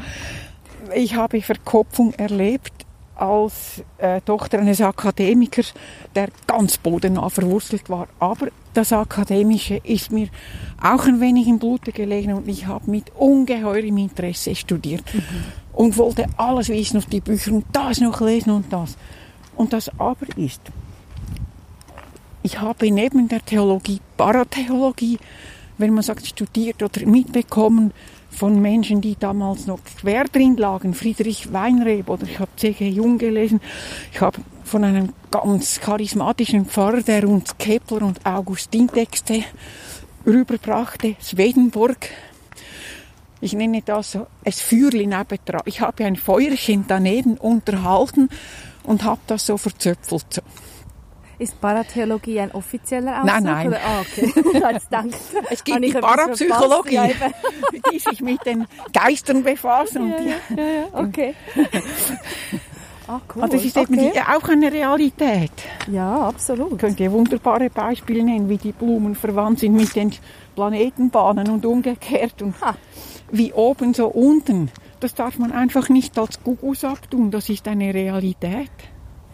ich 0.95 1.15
habe 1.15 1.41
Verkopfung 1.41 2.13
erlebt 2.13 2.71
als 3.15 3.83
äh, 3.99 4.21
Tochter 4.21 4.59
eines 4.59 4.81
Akademikers, 4.81 5.73
der 6.15 6.29
ganz 6.47 6.77
bodennah 6.77 7.29
verwurzelt 7.29 7.89
war. 7.89 8.07
Aber 8.19 8.47
das 8.73 8.91
Akademische 8.91 9.75
ist 9.83 10.11
mir 10.11 10.29
auch 10.81 11.05
ein 11.05 11.21
wenig 11.21 11.47
im 11.47 11.59
Blute 11.59 11.91
gelegen 11.91 12.33
und 12.33 12.47
ich 12.47 12.65
habe 12.65 12.89
mit 12.89 13.11
ungeheurem 13.15 13.97
Interesse 13.97 14.55
studiert 14.55 15.03
mhm. 15.13 15.21
und 15.73 15.97
wollte 15.97 16.25
alles 16.37 16.69
wissen 16.69 16.97
auf 16.97 17.05
die 17.05 17.21
Bücher 17.21 17.51
und 17.51 17.65
das 17.71 18.01
noch 18.01 18.19
lesen 18.21 18.51
und 18.51 18.73
das. 18.73 18.97
Und 19.55 19.73
das 19.73 19.91
Aber 19.99 20.25
ist, 20.35 20.61
ich 22.41 22.59
habe 22.59 22.91
neben 22.91 23.27
der 23.27 23.45
Theologie 23.45 24.01
Paratheologie, 24.17 25.19
wenn 25.77 25.93
man 25.93 26.03
sagt, 26.03 26.25
studiert 26.25 26.81
oder 26.81 27.05
mitbekommen 27.05 27.93
von 28.33 28.61
Menschen, 28.61 29.01
die 29.01 29.15
damals 29.17 29.67
noch 29.67 29.79
quer 29.83 30.25
drin 30.25 30.57
lagen, 30.57 30.93
Friedrich 30.93 31.53
Weinreb 31.53 32.09
oder 32.09 32.23
ich 32.23 32.39
habe 32.39 32.51
C.G. 32.57 32.87
Jung 32.89 33.17
gelesen, 33.17 33.61
ich 34.11 34.21
habe 34.21 34.41
von 34.63 34.83
einem 34.83 35.13
ganz 35.31 35.79
charismatischen 35.79 36.65
Pfarrer, 36.65 37.01
der 37.01 37.27
uns 37.27 37.57
Kepler 37.57 38.01
und 38.01 38.25
Augustin-Texte 38.25 39.43
rüberbrachte, 40.25 41.15
Swedenburg, 41.21 42.09
ich 43.43 43.53
nenne 43.53 43.81
das 43.83 44.13
so, 44.13 44.27
es 44.45 44.61
Fürli 44.61 45.05
nebendran. 45.05 45.63
Ich 45.65 45.81
habe 45.81 46.05
ein 46.05 46.15
Feuerchen 46.15 46.85
daneben 46.87 47.37
unterhalten 47.37 48.29
und 48.83 49.03
habe 49.03 49.19
das 49.27 49.45
so 49.45 49.57
verzöpfelt. 49.57 50.41
Ist 51.43 51.59
Paratheologie 51.59 52.39
ein 52.39 52.51
offizieller 52.53 53.21
Ausdruck? 53.21 53.25
Nein, 53.25 53.43
nein. 53.43 53.67
Oder? 53.67 53.79
Ah, 53.85 53.99
okay. 53.99 54.33
Es 55.49 55.61
gibt 55.61 55.83
die 55.83 55.91
Parapsychologie, 55.91 56.99
die 57.91 57.99
sich 57.99 58.21
mit 58.21 58.45
den 58.45 58.65
Geistern 58.93 59.43
befassen. 59.43 60.09
Ja, 60.09 60.19
ja, 60.21 60.35
ja, 60.55 60.63
ja. 60.63 60.85
okay. 60.93 61.35
Ah, 63.05 63.19
cool. 63.35 63.43
Also 63.43 63.57
das 63.57 63.65
ist 63.65 63.75
eben 63.75 63.99
okay. 63.99 64.21
auch 64.33 64.47
eine 64.47 64.71
Realität. 64.71 65.51
Ja, 65.91 66.29
absolut. 66.29 66.71
Ich 66.71 66.77
könnte 66.77 67.11
wunderbare 67.11 67.69
Beispiele 67.69 68.23
nennen, 68.23 68.47
wie 68.47 68.55
die 68.55 68.71
Blumen 68.71 69.13
verwandt 69.13 69.59
sind 69.59 69.73
mit 69.73 69.93
den 69.93 70.13
Planetenbahnen 70.55 71.49
und 71.49 71.65
umgekehrt 71.65 72.41
und 72.41 72.55
ha. 72.61 72.75
wie 73.29 73.51
oben 73.51 73.93
so 73.93 74.07
unten. 74.07 74.71
Das 75.01 75.13
darf 75.13 75.37
man 75.37 75.51
einfach 75.51 75.89
nicht 75.89 76.17
als 76.17 76.41
Gugus 76.45 76.85
abtun, 76.85 77.29
das 77.29 77.49
ist 77.49 77.67
eine 77.67 77.93
Realität. 77.93 78.71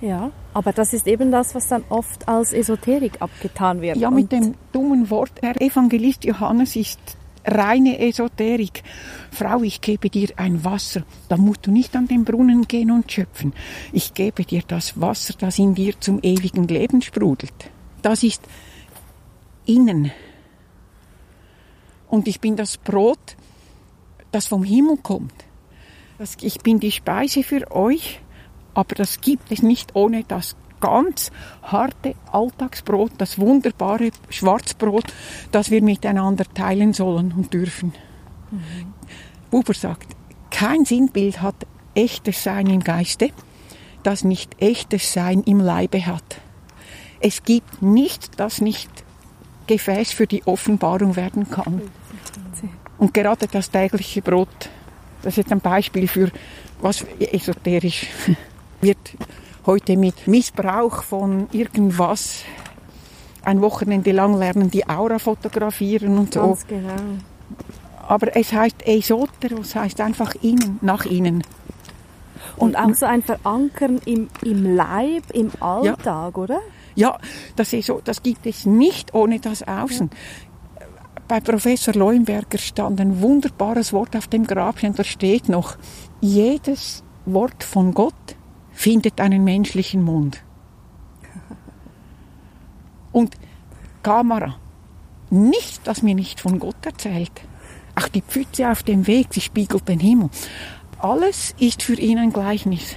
Ja, 0.01 0.31
aber 0.53 0.71
das 0.71 0.93
ist 0.93 1.07
eben 1.07 1.31
das, 1.31 1.55
was 1.55 1.67
dann 1.67 1.83
oft 1.89 2.27
als 2.27 2.53
Esoterik 2.53 3.21
abgetan 3.21 3.81
wird. 3.81 3.97
Ja, 3.97 4.09
mit 4.09 4.31
dem 4.31 4.55
dummen 4.71 5.09
Wort, 5.09 5.31
der 5.41 5.61
Evangelist 5.61 6.23
Johannes 6.23 6.75
ist 6.75 6.99
reine 7.45 7.99
Esoterik. 7.99 8.83
Frau, 9.31 9.61
ich 9.63 9.81
gebe 9.81 10.09
dir 10.09 10.29
ein 10.37 10.63
Wasser, 10.63 11.03
da 11.27 11.37
musst 11.37 11.67
du 11.67 11.71
nicht 11.71 11.95
an 11.95 12.07
den 12.07 12.23
Brunnen 12.23 12.67
gehen 12.67 12.91
und 12.91 13.11
schöpfen. 13.11 13.53
Ich 13.91 14.13
gebe 14.13 14.45
dir 14.45 14.61
das 14.67 14.99
Wasser, 14.99 15.33
das 15.37 15.59
in 15.59 15.75
dir 15.75 15.99
zum 15.99 16.19
ewigen 16.21 16.67
Leben 16.67 17.01
sprudelt. 17.01 17.71
Das 18.01 18.23
ist 18.23 18.41
innen. 19.65 20.11
Und 22.07 22.27
ich 22.27 22.39
bin 22.39 22.55
das 22.55 22.77
Brot, 22.77 23.35
das 24.31 24.47
vom 24.47 24.63
Himmel 24.63 24.97
kommt. 24.97 25.33
Ich 26.41 26.59
bin 26.59 26.79
die 26.79 26.91
Speise 26.91 27.43
für 27.43 27.71
euch, 27.71 28.19
aber 28.73 28.95
das 28.95 29.21
gibt 29.21 29.51
es 29.51 29.61
nicht 29.61 29.95
ohne 29.95 30.23
das 30.27 30.55
ganz 30.79 31.31
harte 31.63 32.15
Alltagsbrot, 32.31 33.11
das 33.17 33.37
wunderbare 33.37 34.11
Schwarzbrot, 34.29 35.05
das 35.51 35.71
wir 35.71 35.81
miteinander 35.81 36.45
teilen 36.53 36.93
sollen 36.93 37.33
und 37.35 37.53
dürfen. 37.53 37.93
Mhm. 38.51 38.93
Buber 39.51 39.73
sagt, 39.73 40.15
kein 40.51 40.85
Sinnbild 40.85 41.41
hat 41.41 41.67
echtes 41.95 42.43
Sein 42.43 42.67
im 42.67 42.81
Geiste, 42.81 43.31
das 44.03 44.23
nicht 44.23 44.61
echtes 44.61 45.11
Sein 45.11 45.43
im 45.43 45.59
Leibe 45.59 46.05
hat. 46.05 46.39
Es 47.19 47.43
gibt 47.43 47.81
nichts, 47.81 48.31
das 48.31 48.61
nicht 48.61 48.89
Gefäß 49.67 50.11
für 50.11 50.27
die 50.27 50.47
Offenbarung 50.47 51.17
werden 51.17 51.49
kann. 51.49 51.81
Und 52.97 53.13
gerade 53.13 53.47
das 53.47 53.69
tägliche 53.69 54.21
Brot 54.21 54.69
das 55.21 55.37
ist 55.37 55.51
ein 55.51 55.59
Beispiel 55.59 56.07
für 56.07 56.31
was 56.81 57.05
esoterisch 57.19 58.07
wird 58.81 58.97
heute 59.65 59.97
mit 59.97 60.27
Missbrauch 60.27 61.03
von 61.03 61.47
irgendwas 61.51 62.43
ein 63.43 63.61
Wochenende 63.61 64.11
lang 64.11 64.37
lernen, 64.37 64.69
die 64.69 64.87
Aura 64.87 65.19
fotografieren 65.19 66.17
und 66.17 66.33
so. 66.33 66.41
Ganz 66.41 66.67
genau. 66.67 66.95
Aber 68.07 68.35
es 68.35 68.51
heißt 68.53 68.85
Esoteros, 68.87 69.75
heißt 69.75 70.01
einfach 70.01 70.35
innen, 70.41 70.79
nach 70.81 71.05
innen. 71.05 71.43
Und, 72.57 72.75
und 72.75 72.75
auch 72.75 72.93
so 72.95 73.05
ein 73.05 73.21
Verankern 73.21 74.01
im, 74.05 74.27
im 74.43 74.75
Leib, 74.75 75.23
im 75.33 75.51
Alltag, 75.59 76.35
ja. 76.35 76.41
oder? 76.43 76.59
Ja, 76.95 77.17
das, 77.55 77.71
ist 77.71 77.85
so, 77.85 78.01
das 78.03 78.23
gibt 78.23 78.45
es 78.45 78.65
nicht 78.65 79.13
ohne 79.13 79.39
das 79.39 79.65
Außen. 79.67 80.09
Ja 80.11 80.17
bei 81.29 81.39
Professor 81.39 81.93
Leuenberger 81.93 82.57
stand 82.57 82.99
ein 82.99 83.21
wunderbares 83.21 83.93
Wort 83.93 84.15
auf 84.17 84.27
dem 84.27 84.47
Grabchen, 84.47 84.95
da 84.95 85.03
steht 85.03 85.47
noch, 85.47 85.77
jedes 86.21 87.03
Wort 87.25 87.63
von 87.63 87.93
Gott 87.93 88.15
findet 88.79 89.19
einen 89.19 89.43
menschlichen 89.43 90.01
Mund. 90.01 90.41
Und 93.11 93.35
Kamera, 94.01 94.55
nicht, 95.29 95.85
dass 95.85 96.01
mir 96.01 96.15
nicht 96.15 96.39
von 96.39 96.59
Gott 96.59 96.85
erzählt. 96.85 97.33
Auch 97.95 98.07
die 98.07 98.21
Pfütze 98.21 98.71
auf 98.71 98.83
dem 98.83 99.05
Weg, 99.05 99.27
sie 99.31 99.41
spiegelt 99.41 99.89
den 99.89 99.99
Himmel. 99.99 100.29
Alles 100.97 101.55
ist 101.59 101.83
für 101.83 101.95
ihn 101.95 102.19
ein 102.19 102.31
Gleichnis. 102.31 102.95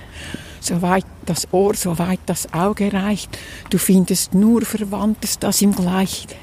Soweit 0.60 1.04
das 1.26 1.52
Ohr, 1.52 1.74
soweit 1.74 2.20
das 2.26 2.54
Auge 2.54 2.92
reicht, 2.92 3.36
du 3.70 3.78
findest 3.78 4.34
nur 4.34 4.62
Verwandtes, 4.62 5.40
das 5.40 5.62
ihm 5.62 5.74
gleicht. 5.74 6.36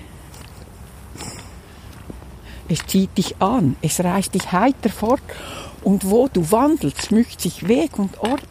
Es 2.67 2.85
zieht 2.87 3.17
dich 3.17 3.41
an, 3.41 3.77
es 3.81 4.03
reißt 4.03 4.33
dich 4.33 4.51
heiter 4.51 4.89
fort. 4.89 5.23
Und 5.81 6.09
wo 6.09 6.27
du 6.27 6.51
wandelst, 6.51 7.13
möcht 7.13 7.39
sich 7.39 7.69
Weg 7.69 7.97
und 7.97 8.19
Ort. 8.19 8.45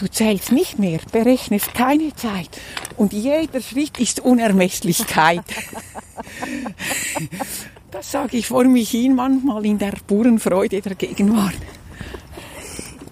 Du 0.00 0.08
zählst 0.08 0.50
nicht 0.50 0.78
mehr, 0.78 0.98
berechnest 1.12 1.74
keine 1.74 2.14
Zeit. 2.16 2.48
Und 2.96 3.12
jeder 3.12 3.60
Schritt 3.60 4.00
ist 4.00 4.20
Unermesslichkeit. 4.20 5.42
das 7.90 8.10
sage 8.10 8.38
ich 8.38 8.46
vor 8.46 8.64
mich 8.64 8.92
hin 8.92 9.14
manchmal 9.14 9.66
in 9.66 9.76
der 9.76 9.92
puren 10.06 10.38
Freude 10.38 10.80
der 10.80 10.94
Gegenwart. 10.94 11.58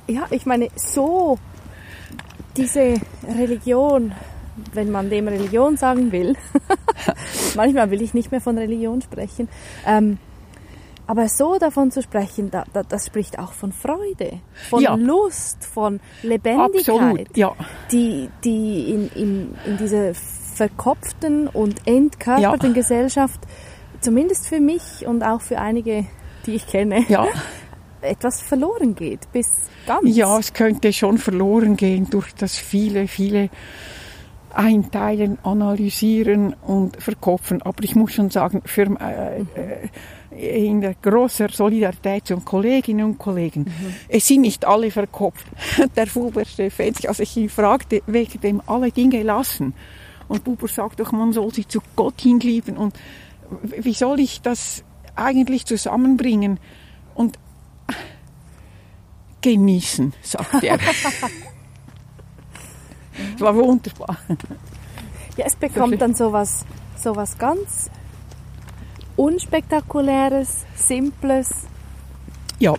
Ja, 0.06 0.26
ich 0.30 0.46
meine, 0.46 0.68
so 0.76 1.38
diese 2.56 2.94
Religion, 3.36 4.12
wenn 4.72 4.90
man 4.90 5.10
dem 5.10 5.28
Religion 5.28 5.76
sagen 5.76 6.10
will, 6.10 6.36
manchmal 7.54 7.90
will 7.90 8.00
ich 8.00 8.14
nicht 8.14 8.30
mehr 8.30 8.40
von 8.40 8.56
Religion 8.56 9.02
sprechen, 9.02 9.50
ähm, 9.86 10.16
aber 11.08 11.26
so 11.28 11.58
davon 11.58 11.90
zu 11.90 12.02
sprechen, 12.02 12.50
da, 12.50 12.64
da, 12.74 12.82
das 12.82 13.06
spricht 13.06 13.38
auch 13.38 13.52
von 13.52 13.72
Freude, 13.72 14.40
von 14.68 14.82
ja. 14.82 14.94
Lust, 14.94 15.64
von 15.64 16.00
Lebendigkeit, 16.22 16.86
Absolut, 16.86 17.36
ja. 17.36 17.56
die, 17.90 18.28
die 18.44 18.90
in, 18.92 19.08
in, 19.14 19.54
in 19.64 19.78
dieser 19.78 20.12
verkopften 20.12 21.48
und 21.48 21.86
entkörperten 21.86 22.68
ja. 22.68 22.74
Gesellschaft, 22.74 23.40
zumindest 24.02 24.48
für 24.48 24.60
mich 24.60 25.06
und 25.06 25.22
auch 25.22 25.40
für 25.40 25.58
einige, 25.58 26.04
die 26.44 26.56
ich 26.56 26.66
kenne, 26.66 27.06
ja. 27.08 27.26
etwas 28.02 28.42
verloren 28.42 28.94
geht, 28.94 29.32
bis 29.32 29.48
ganz. 29.86 30.14
Ja, 30.14 30.38
es 30.38 30.52
könnte 30.52 30.92
schon 30.92 31.16
verloren 31.16 31.78
gehen 31.78 32.10
durch 32.10 32.34
das 32.34 32.58
viele, 32.58 33.08
viele 33.08 33.48
einteilen, 34.52 35.38
analysieren 35.42 36.52
und 36.52 37.02
verkopfen. 37.02 37.62
Aber 37.62 37.82
ich 37.82 37.94
muss 37.94 38.12
schon 38.12 38.28
sagen, 38.28 38.60
für, 38.66 38.82
äh, 39.00 39.40
äh, 39.40 39.88
in 40.38 40.80
der 40.80 40.94
großer 40.94 41.48
Solidarität 41.48 42.28
zu 42.28 42.36
Kolleginnen 42.38 43.04
und 43.04 43.18
Kollegen. 43.18 43.66
Es 44.08 44.28
sind 44.28 44.42
nicht 44.42 44.64
alle 44.64 44.90
verkopft. 44.90 45.46
Der 45.96 46.06
Stefanski, 46.06 47.08
als 47.08 47.18
ich 47.18 47.36
ihn 47.36 47.48
fragte, 47.48 48.02
wegen 48.06 48.40
dem 48.40 48.62
alle 48.66 48.92
Dinge 48.92 49.22
lassen. 49.22 49.74
Und 50.28 50.44
Buber 50.44 50.68
sagt 50.68 51.00
doch, 51.00 51.10
man 51.10 51.32
soll 51.32 51.52
sie 51.52 51.66
zu 51.66 51.80
Gott 51.96 52.20
hinlieben. 52.20 52.76
Und 52.76 52.94
wie 53.62 53.94
soll 53.94 54.20
ich 54.20 54.40
das 54.40 54.84
eigentlich 55.16 55.66
zusammenbringen? 55.66 56.60
Und 57.14 57.38
genießen, 59.40 60.14
sagt 60.22 60.62
er. 60.62 60.78
Es 63.34 63.40
war 63.40 63.52
wunderbar. 63.56 64.16
Ja, 65.36 65.46
es 65.46 65.56
bekommt 65.56 66.00
dann 66.00 66.14
sowas, 66.14 66.64
sowas 66.96 67.36
ganz 67.36 67.90
unspektakuläres, 69.18 70.64
simples. 70.76 71.50
Ja. 72.58 72.74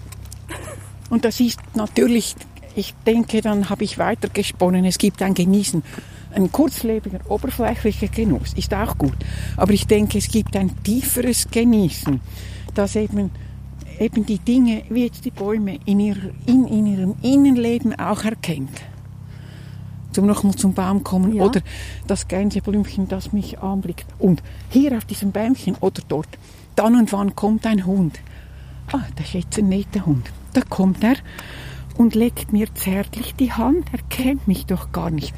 Und 1.10 1.25
das 1.25 1.39
ist 1.39 1.60
natürlich, 1.75 2.36
ich 2.75 2.96
denke, 3.05 3.41
dann 3.41 3.69
habe 3.69 3.84
ich 3.84 3.98
weitergesponnen. 3.98 4.86
Es 4.86 4.98
gibt 4.98 5.22
ein 5.22 5.34
Genießen. 5.34 5.84
Ein 6.31 6.51
kurzlebiger, 6.51 7.19
oberflächlicher 7.27 8.08
Genuss 8.08 8.53
ist 8.53 8.74
auch 8.74 8.98
gut. 8.98 9.17
Aber 9.58 9.74
ich 9.74 9.88
denke, 9.88 10.19
es 10.19 10.29
gibt 10.29 10.55
ein 10.55 10.81
tieferes 10.84 11.50
Genießen, 11.50 12.22
das 12.75 12.96
eben, 12.96 13.31
eben 14.00 14.25
die 14.25 14.38
Dinge, 14.38 14.84
wie 14.89 15.05
jetzt 15.05 15.25
die 15.25 15.31
Bäume, 15.31 15.79
in, 15.86 16.00
ihrer, 16.00 16.29
in, 16.46 16.67
in 16.67 16.86
ihrem 16.86 17.15
Innenleben 17.24 18.00
auch 18.00 18.24
erkennt. 18.24 18.79
Zum 20.12 20.25
nochmal 20.25 20.56
zum 20.56 20.74
Baum 20.74 21.04
kommen 21.04 21.36
Ja. 21.36 21.44
oder 21.44 21.62
das 22.08 22.28
Gänseblümchen, 22.28 23.08
das 23.08 23.32
mich 23.32 23.60
anblickt. 23.60 24.06
Und 24.18 24.42
hier 24.70 24.98
auf 24.98 25.06
diesem 25.06 25.32
Bäumchen 25.32 25.75
oder 25.82 26.01
dort, 26.08 26.30
dann 26.75 26.96
und 26.96 27.12
wann 27.13 27.36
kommt 27.36 27.66
ein 27.66 27.86
Hund. 27.86 28.20
Ah, 28.92 29.01
das 29.16 29.28
ist 29.28 29.34
jetzt 29.34 29.60
ein 29.60 29.70
netter 29.70 30.06
Hund. 30.06 30.32
Da 30.54 30.62
kommt 30.62 31.04
er 31.04 31.16
und 31.98 32.16
legt 32.16 32.51
mir 32.54 32.74
zärtlich 32.74 33.36
die 33.36 33.51
Hand. 33.51 33.86
Er 33.92 34.00
kennt 34.10 34.48
mich 34.48 34.66
doch 34.66 34.92
gar 34.92 35.12
nicht. 35.12 35.36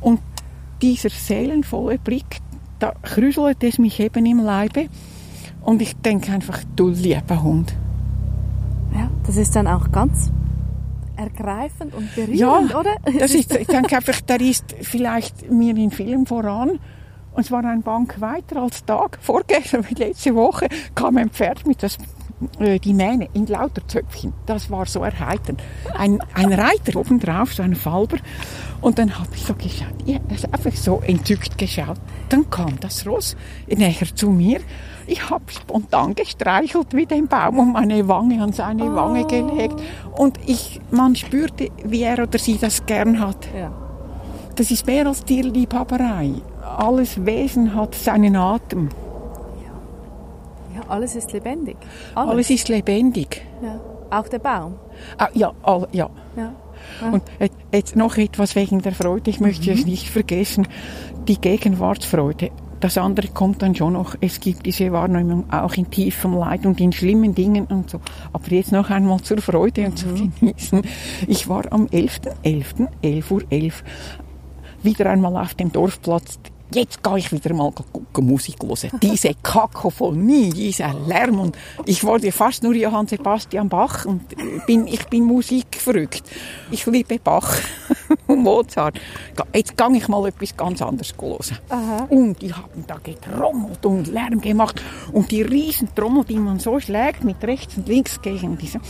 Und 0.00 0.20
dieser 0.82 1.10
seelenvolle 1.10 1.98
Blick, 1.98 2.40
da 2.78 2.94
krüselt 3.02 3.62
es 3.62 3.78
mich 3.78 4.00
eben 4.00 4.26
im 4.26 4.40
Leibe. 4.40 4.88
Und 5.60 5.82
ich 5.82 5.94
denke 5.96 6.32
einfach, 6.32 6.58
du 6.74 6.88
lieber 6.88 7.42
Hund. 7.42 7.74
Ja, 8.94 9.08
das 9.26 9.36
ist 9.36 9.54
dann 9.54 9.68
auch 9.68 9.92
ganz 9.92 10.32
ergreifend 11.20 11.94
und 11.94 12.14
berührend, 12.14 12.38
Ja, 12.38 12.78
oder? 12.78 12.96
Das 13.18 13.34
ist, 13.34 13.54
ich 13.54 13.66
denke 13.66 13.96
einfach, 13.96 14.20
der 14.22 14.40
ist 14.40 14.74
vielleicht 14.80 15.50
mir 15.50 15.76
in 15.76 15.90
Film 15.90 16.26
voran. 16.26 16.80
Und 17.32 17.44
es 17.44 17.50
war 17.50 17.64
ein 17.64 17.82
Bank 17.82 18.20
weiter 18.20 18.62
als 18.62 18.84
Tag. 18.84 19.18
Vorgestern, 19.20 19.84
wie 19.88 19.94
letzte 19.94 20.34
Woche, 20.34 20.68
kam 20.94 21.16
ein 21.16 21.30
Pferd 21.30 21.66
mit 21.66 21.82
das, 21.82 21.98
die 22.58 22.94
Mähne 22.94 23.28
in 23.34 23.46
lauter 23.46 23.86
Zöpfchen. 23.86 24.32
Das 24.46 24.70
war 24.70 24.86
so 24.86 25.02
erheiternd. 25.02 25.62
Ein, 25.96 26.18
ein 26.34 26.52
Reiter 26.52 26.98
obendrauf, 26.98 27.52
so 27.52 27.62
ein 27.62 27.74
Falber. 27.74 28.16
Und 28.80 28.98
dann 28.98 29.18
habe 29.18 29.28
ich 29.34 29.44
so 29.44 29.54
geschaut. 29.54 29.94
Ja, 30.06 30.18
das 30.28 30.44
ist 30.44 30.54
einfach 30.54 30.72
so 30.72 31.02
entzückt 31.06 31.58
geschaut. 31.58 31.98
Dann 32.30 32.48
kam 32.48 32.80
das 32.80 33.06
Ross 33.06 33.36
näher 33.66 34.14
zu 34.14 34.30
mir. 34.30 34.60
Ich 35.06 35.28
habe 35.28 35.44
spontan 35.48 36.14
gestreichelt 36.14 36.94
wie 36.94 37.06
den 37.06 37.26
Baum 37.26 37.58
und 37.58 37.72
meine 37.72 38.06
Wange 38.08 38.42
an 38.42 38.52
seine 38.52 38.94
Wange 38.94 39.26
gelegt. 39.26 39.74
Und 40.16 40.38
ich, 40.46 40.80
man 40.90 41.16
spürte, 41.16 41.70
wie 41.84 42.02
er 42.02 42.22
oder 42.22 42.38
sie 42.38 42.58
das 42.58 42.86
gern 42.86 43.20
hat. 43.20 43.48
Ja. 43.54 43.72
Das 44.56 44.70
ist 44.70 44.86
mehr 44.86 45.06
als 45.06 45.24
Tierliebhaberei. 45.24 46.34
Alles 46.76 47.24
Wesen 47.24 47.74
hat 47.74 47.94
seinen 47.94 48.36
Atem. 48.36 48.88
Alles 50.90 51.16
ist 51.16 51.32
lebendig. 51.32 51.76
Alles 52.14 52.50
ist 52.50 52.68
lebendig. 52.68 53.42
Ja. 53.62 53.80
Auch 54.10 54.28
der 54.28 54.40
Baum. 54.40 54.74
Ah, 55.18 55.28
ja, 55.34 55.52
all, 55.62 55.86
ja. 55.92 56.10
Ja. 56.36 56.52
Und 57.12 57.22
et- 57.38 57.52
jetzt 57.72 57.94
noch 57.94 58.16
etwas 58.16 58.56
wegen 58.56 58.80
der 58.82 58.92
Freude. 58.92 59.30
Ich 59.30 59.38
möchte 59.40 59.70
es 59.70 59.84
nicht 59.86 60.08
vergessen. 60.08 60.66
Die 61.28 61.40
Gegenwartsfreude. 61.40 62.50
Das 62.80 62.96
andere 62.96 63.28
kommt 63.28 63.60
dann 63.62 63.74
schon 63.74 63.92
noch. 63.92 64.16
Es 64.22 64.40
gibt 64.40 64.64
diese 64.64 64.90
Wahrnehmung 64.90 65.44
auch 65.52 65.74
in 65.74 65.90
tiefem 65.90 66.32
Leid 66.34 66.64
und 66.64 66.80
in 66.80 66.92
schlimmen 66.92 67.34
Dingen 67.34 67.66
und 67.66 67.90
so. 67.90 68.00
Aber 68.32 68.48
jetzt 68.48 68.72
noch 68.72 68.88
einmal 68.88 69.20
zur 69.20 69.38
Freude 69.38 69.84
und 69.86 69.98
zu 69.98 70.06
genießen. 70.40 70.82
Ich 71.28 71.46
war 71.48 71.70
am 71.70 71.86
11.11., 71.86 72.88
11 73.02 73.30
Uhr 73.30 73.42
11, 73.50 73.84
wieder 74.82 75.10
einmal 75.10 75.36
auf 75.36 75.52
dem 75.54 75.70
Dorfplatz. 75.70 76.38
Jetzt 76.72 77.02
gehe 77.02 77.18
ich 77.18 77.32
wieder 77.32 77.52
mal 77.52 77.72
gucken, 77.72 78.26
Musik 78.26 78.62
hören. 78.62 79.00
Diese 79.02 79.34
Kakophonie, 79.42 80.50
dieser 80.50 80.94
Lärm. 80.94 81.40
Und 81.40 81.58
ich 81.84 82.04
wurde 82.04 82.30
fast 82.30 82.62
nur 82.62 82.74
Johann 82.74 83.08
Sebastian 83.08 83.68
Bach 83.68 84.04
und 84.04 84.22
bin, 84.66 84.86
ich 84.86 85.04
bin 85.08 85.24
Musik 85.24 85.66
verrückt. 85.78 86.22
Ich 86.70 86.86
liebe 86.86 87.18
Bach 87.18 87.56
und 88.28 88.42
Mozart. 88.42 89.00
Jetzt 89.52 89.76
gehe 89.76 89.96
ich 89.96 90.06
mal 90.06 90.28
etwas 90.28 90.56
ganz 90.56 90.80
anderes 90.80 91.12
hören. 91.20 91.58
Und 92.08 92.40
die 92.40 92.52
haben 92.52 92.84
da 92.86 92.98
getrommelt 93.02 93.84
und 93.84 94.06
Lärm 94.06 94.40
gemacht. 94.40 94.80
Und 95.12 95.32
die 95.32 95.42
riesen 95.42 95.92
Trommel, 95.94 96.24
die 96.24 96.38
man 96.38 96.60
so 96.60 96.78
schlägt 96.78 97.24
mit 97.24 97.42
rechts 97.42 97.76
und 97.76 97.88
links 97.88 98.22
gegen 98.22 98.56
diese. 98.56 98.80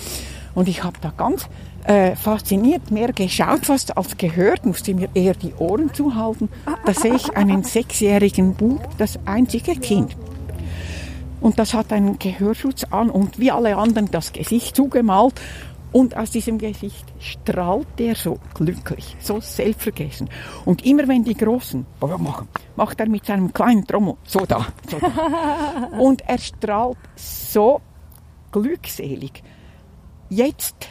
Und 0.54 0.68
ich 0.68 0.82
habe 0.84 0.98
da 1.00 1.12
ganz 1.16 1.48
äh, 1.90 2.14
fasziniert 2.14 2.92
mehr 2.92 3.12
geschaut 3.12 3.66
fast 3.66 3.96
als 3.96 4.16
gehört, 4.16 4.64
musste 4.64 4.94
mir 4.94 5.08
eher 5.14 5.34
die 5.34 5.52
Ohren 5.54 5.92
zuhalten. 5.92 6.48
Da 6.86 6.94
sehe 6.94 7.16
ich 7.16 7.36
einen 7.36 7.64
sechsjährigen 7.64 8.54
Bub, 8.54 8.80
das 8.96 9.18
einzige 9.24 9.74
Kind. 9.74 10.16
Und 11.40 11.58
das 11.58 11.74
hat 11.74 11.92
einen 11.92 12.18
Gehörschutz 12.18 12.84
an 12.84 13.10
und 13.10 13.40
wie 13.40 13.50
alle 13.50 13.76
anderen 13.76 14.08
das 14.08 14.32
Gesicht 14.32 14.76
zugemalt. 14.76 15.40
Und 15.90 16.16
aus 16.16 16.30
diesem 16.30 16.58
Gesicht 16.58 17.04
strahlt 17.18 17.98
er 17.98 18.14
so 18.14 18.38
glücklich, 18.54 19.16
so 19.18 19.40
selbstvergessen. 19.40 20.30
Und 20.64 20.86
immer 20.86 21.08
wenn 21.08 21.24
die 21.24 21.34
Großen 21.34 21.84
machen, 22.00 22.46
macht 22.76 23.00
er 23.00 23.08
mit 23.08 23.26
seinem 23.26 23.52
kleinen 23.52 23.84
Trommel 23.84 24.14
so 24.22 24.46
da, 24.46 24.68
so 24.88 25.00
da. 25.00 25.88
Und 25.98 26.22
er 26.28 26.38
strahlt 26.38 26.98
so 27.16 27.80
glückselig. 28.52 29.42
Jetzt 30.28 30.86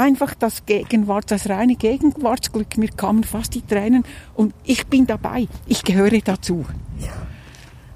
einfach 0.00 0.34
das 0.34 0.66
Gegenwart, 0.66 1.30
das 1.30 1.48
reine 1.48 1.76
Gegenwartsglück. 1.76 2.78
Mir 2.78 2.88
kamen 2.88 3.24
fast 3.24 3.54
die 3.54 3.62
Tränen 3.62 4.04
und 4.34 4.54
ich 4.64 4.86
bin 4.86 5.06
dabei. 5.06 5.46
Ich 5.66 5.84
gehöre 5.84 6.18
dazu. 6.24 6.64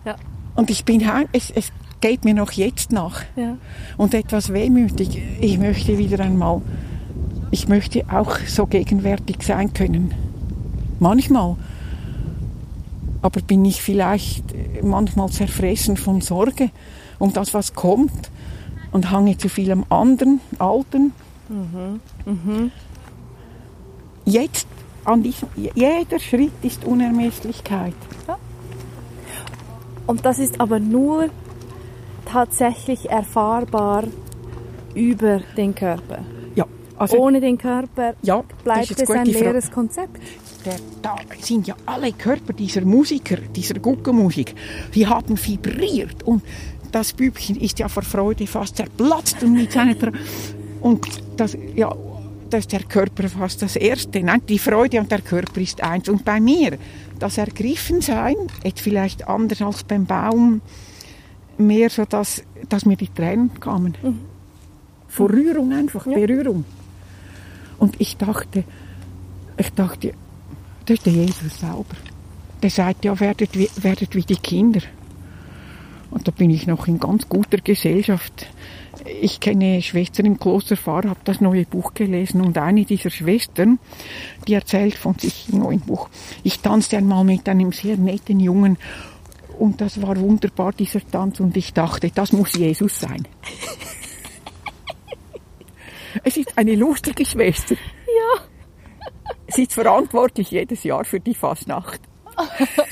Ja. 0.04 0.16
Und 0.54 0.70
ich 0.70 0.84
bin 0.84 1.12
heim. 1.12 1.26
Es, 1.32 1.50
es 1.50 1.72
geht 2.00 2.24
mir 2.24 2.34
noch 2.34 2.52
jetzt 2.52 2.92
nach. 2.92 3.22
Ja. 3.34 3.56
Und 3.96 4.14
etwas 4.14 4.52
wehmütig. 4.52 5.20
Ich 5.40 5.58
möchte 5.58 5.98
wieder 5.98 6.22
einmal, 6.22 6.62
ich 7.50 7.68
möchte 7.68 8.04
auch 8.10 8.38
so 8.46 8.66
gegenwärtig 8.66 9.42
sein 9.42 9.72
können. 9.72 10.14
Manchmal. 11.00 11.56
Aber 13.22 13.40
bin 13.40 13.64
ich 13.64 13.80
vielleicht 13.82 14.44
manchmal 14.82 15.30
zerfressen 15.30 15.96
von 15.96 16.20
Sorge 16.20 16.70
um 17.18 17.32
das, 17.32 17.54
was 17.54 17.74
kommt 17.74 18.30
und 18.92 19.10
hange 19.10 19.38
zu 19.38 19.48
viel 19.48 19.72
am 19.72 19.84
anderen, 19.88 20.40
Alten. 20.58 21.12
Jetzt, 24.24 24.66
an 25.04 25.22
diesem, 25.22 25.48
jeder 25.56 26.18
Schritt 26.18 26.52
ist 26.62 26.84
Unermesslichkeit. 26.84 27.94
Und 30.06 30.24
das 30.24 30.38
ist 30.38 30.60
aber 30.60 30.80
nur 30.80 31.30
tatsächlich 32.24 33.10
erfahrbar 33.10 34.04
über 34.94 35.40
den 35.56 35.74
Körper. 35.74 36.18
Ja, 36.54 36.66
also, 36.96 37.18
Ohne 37.18 37.40
den 37.40 37.58
Körper 37.58 38.14
ja, 38.22 38.42
bleibt 38.62 38.90
es 38.90 39.00
ein 39.00 39.06
Frage. 39.06 39.30
leeres 39.30 39.70
Konzept. 39.70 40.20
der, 40.64 40.76
da 41.02 41.16
sind 41.40 41.66
ja 41.66 41.74
alle 41.86 42.12
Körper 42.12 42.52
dieser 42.52 42.82
Musiker, 42.82 43.36
dieser 43.36 43.74
Guckenmusik, 43.74 44.54
die 44.94 45.06
haben 45.06 45.38
vibriert 45.42 46.22
und 46.22 46.42
das 46.92 47.12
Bübchen 47.12 47.56
ist 47.56 47.78
ja 47.80 47.88
vor 47.88 48.04
Freude 48.04 48.46
fast 48.46 48.76
zerplatzt 48.76 49.42
und 49.42 49.54
mit 49.54 49.72
seiner 49.72 50.12
und 50.84 51.00
das 51.36 51.56
ja 51.74 51.94
das 52.50 52.60
ist 52.60 52.72
der 52.72 52.84
Körper 52.84 53.28
fast 53.28 53.62
das 53.62 53.76
erste 53.76 54.22
nein 54.22 54.42
die 54.48 54.58
Freude 54.58 55.00
und 55.00 55.10
der 55.10 55.22
Körper 55.22 55.60
ist 55.60 55.82
eins 55.82 56.08
und 56.08 56.24
bei 56.24 56.40
mir 56.40 56.78
das 57.18 57.38
Ergriffensein 57.38 58.36
jetzt 58.62 58.80
vielleicht 58.80 59.26
anders 59.26 59.60
als 59.62 59.82
beim 59.82 60.04
Baum 60.06 60.60
mehr 61.58 61.90
so 61.90 62.04
dass 62.04 62.42
dass 62.68 62.84
mir 62.84 62.96
die 62.96 63.08
Tränen 63.08 63.58
kamen 63.58 63.94
vor 65.08 65.30
Rührung 65.30 65.72
einfach 65.72 66.04
Berührung 66.04 66.64
und 67.78 68.00
ich 68.00 68.16
dachte 68.16 68.64
ich 69.56 69.70
dachte 69.72 70.14
das 70.86 70.98
ist 70.98 71.06
der 71.06 71.12
Jesus 71.14 71.60
selber. 71.60 71.96
Der 72.62 72.70
sagt 72.70 73.04
ja, 73.04 73.18
werdet 73.18 73.58
wie, 73.58 73.70
werdet 73.76 74.14
wie 74.14 74.22
die 74.22 74.36
Kinder. 74.36 74.80
Und 76.10 76.28
da 76.28 76.30
bin 76.30 76.50
ich 76.50 76.66
noch 76.66 76.86
in 76.86 77.00
ganz 77.00 77.28
guter 77.28 77.58
Gesellschaft. 77.58 78.46
Ich 79.04 79.40
kenne 79.40 79.82
Schwestern 79.82 80.26
im 80.26 80.38
Klosterpfarr, 80.38 81.08
habe 81.08 81.20
das 81.24 81.40
neue 81.40 81.64
Buch 81.66 81.92
gelesen 81.94 82.40
und 82.40 82.56
eine 82.56 82.84
dieser 82.84 83.10
Schwestern, 83.10 83.78
die 84.48 84.54
erzählt 84.54 84.96
von 84.96 85.18
sich 85.18 85.48
im 85.52 85.58
neuen 85.58 85.80
Buch. 85.80 86.08
Ich 86.42 86.60
tanzte 86.60 86.96
einmal 86.96 87.24
mit 87.24 87.48
einem 87.48 87.72
sehr 87.72 87.96
netten 87.96 88.40
Jungen 88.40 88.78
Und 89.58 89.80
das 89.80 90.02
war 90.02 90.16
wunderbar, 90.18 90.72
dieser 90.72 91.06
Tanz. 91.06 91.38
Und 91.40 91.56
ich 91.56 91.72
dachte, 91.72 92.10
das 92.14 92.32
muss 92.32 92.54
Jesus 92.54 92.98
sein. 92.98 93.28
es 96.24 96.36
ist 96.36 96.56
eine 96.56 96.74
lustige 96.74 97.24
Schwester. 97.24 97.74
Ja. 97.74 98.42
Sie 99.48 99.62
ist 99.62 99.74
verantwortlich 99.74 100.50
jedes 100.50 100.82
Jahr 100.82 101.04
für 101.04 101.20
die 101.20 101.34
Fastnacht. 101.34 102.00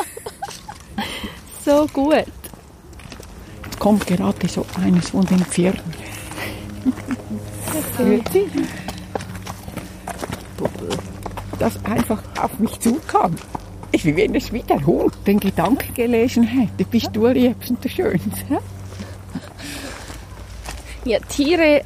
So 1.65 1.87
gut. 1.93 2.42
Kommt 3.79 4.07
gerade 4.07 4.49
so 4.49 4.65
eines 4.83 5.11
von 5.11 5.27
den 5.27 5.45
Pferden. 5.45 5.83
Hört 7.97 8.33
sie? 8.33 8.47
Das 11.59 11.85
einfach 11.85 12.23
auf 12.41 12.59
mich 12.59 12.79
zukam. 12.81 13.37
Ich 13.93 14.05
wie 14.05 14.17
wenn 14.17 14.35
es 14.35 14.53
wie 14.53 14.63
der 14.63 14.85
Hund 14.85 15.15
den 15.27 15.39
Gedanken 15.39 15.93
gelesen 15.95 16.45
hätte. 16.45 16.85
Bist 16.85 17.11
du 17.13 17.33
der 17.33 17.55
Schönste. 17.89 18.59
Ja, 21.05 21.19
Tiere 21.29 21.83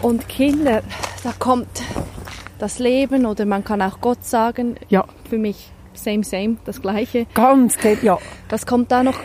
und 0.00 0.28
Kinder, 0.28 0.82
da 1.22 1.32
kommt 1.38 1.82
das 2.58 2.78
Leben 2.78 3.26
oder 3.26 3.44
man 3.44 3.64
kann 3.64 3.82
auch 3.82 4.00
Gott 4.00 4.24
sagen. 4.24 4.76
Ja. 4.88 5.04
Für 5.28 5.38
mich 5.38 5.70
same, 5.92 6.24
same, 6.24 6.56
das 6.64 6.80
Gleiche. 6.80 7.26
Ganz, 7.34 7.76
ja. 8.02 8.18
Das 8.48 8.66
kommt 8.66 8.90
da 8.92 9.02
noch 9.02 9.18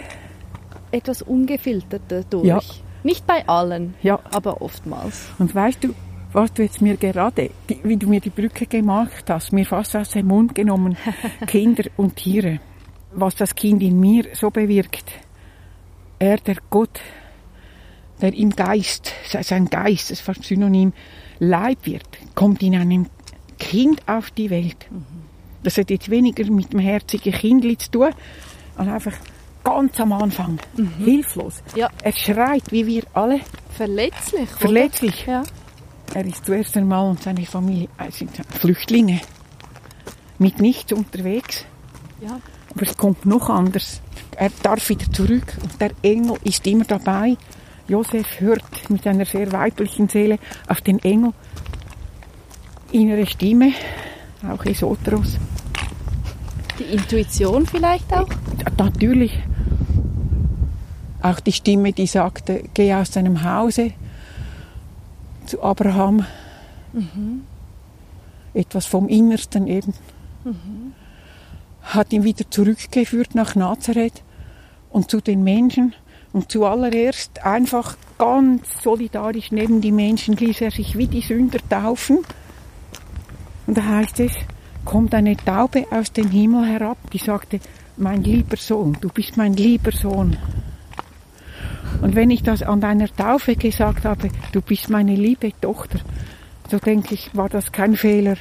etwas 0.96 1.22
ungefilterter 1.22 2.24
durch. 2.24 2.46
Ja. 2.46 2.60
Nicht 3.04 3.28
bei 3.28 3.48
allen, 3.48 3.94
Ja. 4.02 4.20
aber 4.32 4.62
oftmals. 4.62 5.28
Und 5.38 5.54
weißt 5.54 5.84
du, 5.84 5.94
was 6.34 6.52
du 6.54 6.64
jetzt 6.64 6.82
mir 6.82 6.98
gerade, 6.98 7.52
die, 7.70 7.80
wie 7.84 7.98
du 7.98 8.08
mir 8.10 8.20
die 8.20 8.30
Brücke 8.32 8.66
gemacht 8.66 9.26
hast, 9.30 9.54
mir 9.54 9.66
fast 9.66 9.96
aus 9.96 10.10
dem 10.10 10.28
Mund 10.28 10.56
genommen, 10.56 10.98
Kinder 11.48 11.84
und 11.98 12.16
Tiere. 12.16 12.60
Was 13.14 13.36
das 13.36 13.56
Kind 13.56 13.82
in 13.84 14.00
mir 14.00 14.26
so 14.34 14.50
bewirkt. 14.50 15.06
Er, 16.20 16.38
der 16.38 16.58
Gott, 16.70 17.00
der 18.22 18.34
im 18.34 18.50
Geist, 18.50 19.12
se- 19.26 19.44
sein 19.44 19.66
Geist, 19.70 20.10
das 20.10 20.20
ist 20.20 20.22
fast 20.26 20.44
Synonym, 20.44 20.92
Leib 21.40 21.86
wird, 21.86 22.08
kommt 22.34 22.64
in 22.64 22.76
einem 22.76 23.08
Kind 23.60 24.02
auf 24.08 24.32
die 24.32 24.50
Welt. 24.50 24.88
Das 25.64 25.78
hat 25.78 25.90
jetzt 25.90 26.10
weniger 26.10 26.50
mit 26.52 26.74
dem 26.74 26.80
herzigen 26.80 27.34
Kindli 27.34 27.78
zu 27.78 27.92
tun, 27.92 28.10
als 28.76 28.88
einfach 28.90 29.14
ganz 29.66 30.00
am 30.00 30.14
Anfang, 30.14 30.60
hilflos. 31.04 31.62
Ja. 31.76 31.90
Er 32.02 32.14
schreit, 32.14 32.72
wie 32.72 32.86
wir 32.88 33.04
alle, 33.14 33.42
Verletzlich. 33.76 34.50
oder? 34.52 34.60
verletzlich. 34.60 35.26
Ja. 35.26 35.44
Er 36.14 36.26
ist 36.26 36.46
zuerst 36.46 36.78
einmal 36.78 37.10
und 37.10 37.22
seine 37.22 37.46
Familie 37.46 37.90
äh, 37.98 38.10
sind 38.12 38.32
Flüchtlinge. 38.60 39.20
Mit 40.38 40.62
nichts 40.62 40.94
unterwegs. 40.94 41.66
Ja. 42.22 42.40
Aber 42.72 42.82
es 42.84 42.96
kommt 42.96 43.26
noch 43.26 43.50
anders. 43.50 44.02
Er 44.38 44.52
darf 44.64 44.88
wieder 44.90 45.12
zurück 45.12 45.58
und 45.62 45.82
der 45.82 45.92
Engel 46.04 46.38
ist 46.44 46.66
immer 46.68 46.86
dabei. 46.86 47.36
Josef 47.88 48.40
hört 48.40 48.90
mit 48.90 49.06
einer 49.08 49.26
sehr 49.26 49.52
weiblichen 49.52 50.08
Seele 50.10 50.40
auf 50.68 50.82
den 50.82 51.00
Engel. 51.00 51.34
Innere 52.92 53.26
Stimme, 53.26 53.74
auch 54.50 54.64
Esotros. 54.66 55.38
Die 56.80 56.84
Intuition 56.84 57.66
vielleicht 57.66 58.12
auch? 58.14 58.28
Natürlich. 58.78 59.32
Auch 61.26 61.40
die 61.40 61.54
Stimme, 61.54 61.92
die 61.92 62.06
sagte, 62.06 62.66
geh 62.76 62.94
aus 62.94 63.10
deinem 63.10 63.44
Hause 63.44 63.94
zu 65.48 65.64
Abraham. 65.64 66.24
Etwas 68.54 68.86
vom 68.86 69.10
Innersten 69.10 69.66
eben. 69.66 69.96
Hat 71.82 72.14
ihn 72.14 72.24
wieder 72.24 72.46
zurückgeführt 72.52 73.34
nach 73.34 73.56
Nazareth 73.56 74.22
und 74.92 75.10
zu 75.10 75.20
den 75.20 75.44
Menschen. 75.44 75.96
Und 76.32 76.52
zuallererst 76.52 77.44
einfach 77.44 77.98
ganz 78.20 78.84
solidarisch 78.84 79.52
neben 79.52 79.82
die 79.82 79.92
Menschen 79.92 80.36
ließ 80.36 80.62
er 80.62 80.70
sich 80.70 80.96
wie 80.96 81.08
die 81.08 81.22
Sünder 81.22 81.58
taufen. 81.68 82.20
Und 83.66 83.76
da 83.76 83.84
heißt 83.84 84.20
es, 84.20 84.34
kommt 84.84 85.16
eine 85.16 85.36
Taube 85.36 85.88
aus 85.90 86.12
dem 86.12 86.30
Himmel 86.30 86.68
herab, 86.68 87.00
die 87.12 87.18
sagte, 87.18 87.60
mein 87.98 88.24
lieber 88.24 88.58
Sohn, 88.58 88.96
du 89.02 89.10
bist 89.10 89.38
mein 89.38 89.56
lieber 89.56 89.92
Sohn. 89.92 90.38
Und 92.06 92.14
wenn 92.14 92.30
ich 92.30 92.44
das 92.44 92.62
an 92.62 92.82
deiner 92.82 93.08
Taufe 93.08 93.56
gesagt 93.56 94.06
habe, 94.06 94.30
du 94.52 94.62
bist 94.62 94.92
meine 94.92 95.16
liebe 95.16 95.52
Tochter, 95.60 96.02
so 96.70 96.78
denke 96.78 97.16
ich, 97.16 97.36
war 97.36 97.50
das 97.50 97.72
kein 97.72 97.96
Fehler. 97.96 98.36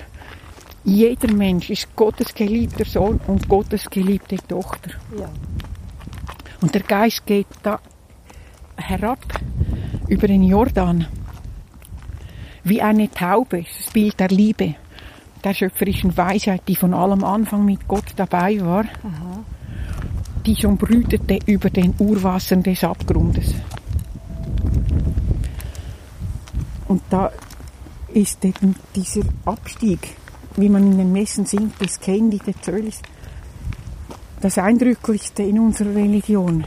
Jeder 0.85 1.33
Mensch 1.33 1.71
ist 1.71 1.97
Gottes 1.97 2.35
geliebter 2.35 2.85
Sohn 2.85 3.19
und 3.27 3.49
Gottes 3.49 3.89
geliebte 3.89 4.37
Tochter. 4.37 4.91
Ja. 5.19 5.31
Und 6.61 6.75
der 6.75 6.83
Geist 6.83 7.25
geht 7.25 7.47
da 7.63 7.81
herab 8.77 9.21
über 10.09 10.29
den 10.29 10.43
Jordan 10.43 11.07
wie 12.65 12.83
eine 12.83 13.11
Taube, 13.11 13.65
das 13.79 13.91
Bild 13.95 14.21
der 14.21 14.29
Liebe, 14.29 14.75
der 15.43 15.55
schöpferischen 15.55 16.15
Weisheit, 16.19 16.61
die 16.69 16.77
von 16.77 16.93
allem 16.93 17.25
Anfang 17.25 17.65
mit 17.65 17.89
Gott 17.89 18.13
dabei 18.17 18.61
war, 18.61 18.85
die 18.85 19.54
schon 20.53 20.77
brütete 20.77 21.39
über 21.47 21.71
den 21.71 21.95
Urwassern 21.99 22.63
des 22.63 22.85
Abgrundes. 22.85 23.55
Und 26.87 27.03
da 27.09 27.33
ist 28.13 28.45
eben 28.45 28.77
dieser 28.95 29.23
Abstieg, 29.45 30.17
wie 30.57 30.69
man 30.69 30.93
in 30.93 30.99
den 30.99 31.13
Messen 31.13 31.47
singt, 31.47 31.81
des 31.81 31.99
Kendi, 31.99 32.39
der 32.39 32.61
Zölis, 32.61 33.01
das 34.41 34.59
Eindrücklichste 34.59 35.43
in 35.43 35.59
unserer 35.59 35.95
Religion. 35.95 36.65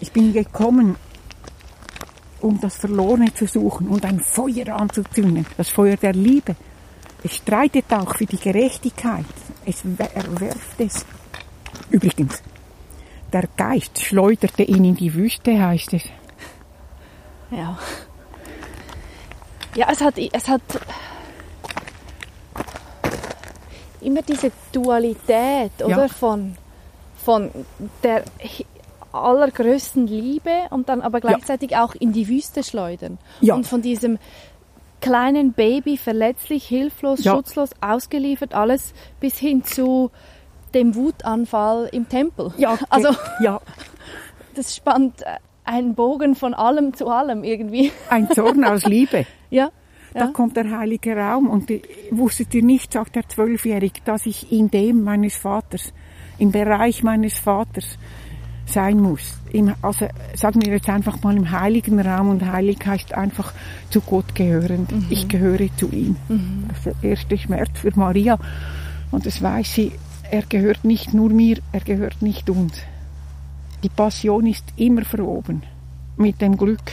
Ich 0.00 0.10
bin 0.12 0.32
gekommen, 0.32 0.96
um 2.40 2.60
das 2.60 2.74
Verlorene 2.74 3.32
zu 3.32 3.46
suchen 3.46 3.86
und 3.86 4.04
ein 4.04 4.18
Feuer 4.18 4.74
anzuzünden, 4.74 5.46
das 5.56 5.68
Feuer 5.68 5.96
der 5.96 6.12
Liebe. 6.12 6.56
Es 7.22 7.36
streitet 7.36 7.92
auch 7.92 8.16
für 8.16 8.26
die 8.26 8.36
Gerechtigkeit. 8.36 9.24
Es 9.64 9.84
erwerft 9.84 10.78
es. 10.80 11.06
Übrigens, 11.90 12.42
der 13.32 13.48
Geist 13.56 14.00
schleuderte 14.00 14.62
ihn 14.62 14.84
in 14.84 14.96
die 14.96 15.14
Wüste, 15.14 15.60
heißt 15.60 15.94
es. 15.94 16.04
Ja. 17.50 17.78
Ja, 19.74 19.88
es 19.90 20.00
hat, 20.00 20.14
es 20.18 20.48
hat 20.48 20.62
immer 24.00 24.22
diese 24.22 24.52
Dualität, 24.72 25.72
oder? 25.82 26.08
Von, 26.08 26.56
von 27.24 27.50
der 28.02 28.24
allergrößten 29.12 30.06
Liebe 30.06 30.50
und 30.70 30.88
dann 30.88 31.00
aber 31.02 31.20
gleichzeitig 31.20 31.76
auch 31.76 31.94
in 31.94 32.12
die 32.12 32.28
Wüste 32.28 32.62
schleudern. 32.62 33.18
Ja. 33.40 33.54
Und 33.54 33.66
von 33.66 33.82
diesem 33.82 34.18
kleinen 35.02 35.52
Baby 35.52 35.98
verletzlich, 35.98 36.64
hilflos, 36.66 37.22
Ja. 37.24 37.32
schutzlos, 37.34 37.70
ausgeliefert, 37.82 38.54
alles 38.54 38.94
bis 39.20 39.36
hin 39.38 39.62
zu 39.64 40.10
dem 40.72 40.94
Wutanfall 40.94 41.90
im 41.92 42.08
Tempel. 42.08 42.52
Ja, 42.56 42.78
Also 42.88 43.10
ja, 43.42 43.60
das 44.54 44.74
spannt 44.74 45.20
äh, 45.22 45.36
einen 45.64 45.94
Bogen 45.94 46.34
von 46.34 46.54
allem 46.54 46.94
zu 46.94 47.08
allem 47.08 47.44
irgendwie. 47.44 47.92
ein 48.08 48.30
Zorn 48.30 48.64
aus 48.64 48.84
Liebe. 48.86 49.26
Ja. 49.50 49.70
Da 50.14 50.20
Ja. 50.20 50.26
kommt 50.28 50.56
der 50.56 50.70
heilige 50.78 51.16
Raum 51.16 51.48
und 51.50 51.70
äh, 51.70 51.82
wusstet 52.10 52.54
ihr 52.54 52.62
nicht, 52.62 52.92
sagt 52.92 53.16
der 53.16 53.28
Zwölfjährige, 53.28 54.00
dass 54.04 54.24
ich 54.26 54.50
in 54.52 54.70
dem 54.70 55.02
meines 55.02 55.36
Vaters, 55.36 55.92
im 56.38 56.52
Bereich 56.52 57.02
meines 57.02 57.38
Vaters 57.38 57.98
sein 58.66 59.00
muss. 59.00 59.38
Im, 59.50 59.74
also 59.82 60.08
sagen 60.34 60.62
wir 60.62 60.72
jetzt 60.72 60.88
einfach 60.88 61.22
mal 61.22 61.36
im 61.36 61.50
heiligen 61.50 62.00
Raum 62.00 62.30
und 62.30 62.44
heilig 62.44 62.78
heißt 62.84 63.14
einfach 63.14 63.52
zu 63.90 64.00
Gott 64.00 64.34
gehörend. 64.34 64.92
Ich 65.10 65.28
gehöre 65.28 65.68
zu 65.76 65.90
ihm. 65.90 66.16
Das 66.68 66.78
ist 66.78 67.02
der 67.02 67.10
erste 67.10 67.38
Schmerz 67.38 67.70
für 67.74 67.92
Maria 67.94 68.38
und 69.10 69.26
das 69.26 69.42
weiß 69.42 69.74
sie, 69.74 69.92
er 70.30 70.42
gehört 70.42 70.84
nicht 70.84 71.12
nur 71.12 71.30
mir, 71.30 71.58
er 71.72 71.80
gehört 71.80 72.22
nicht 72.22 72.48
uns. 72.48 72.72
Die 73.82 73.90
Passion 73.90 74.46
ist 74.46 74.64
immer 74.76 75.04
verwoben 75.04 75.62
mit 76.16 76.40
dem 76.40 76.56
Glück. 76.56 76.92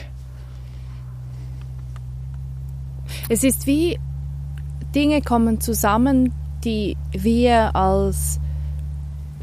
Es 3.29 3.43
ist 3.43 3.67
wie 3.67 3.99
Dinge 4.93 5.21
kommen 5.21 5.61
zusammen, 5.61 6.33
die 6.63 6.97
wir 7.11 7.75
als 7.75 8.39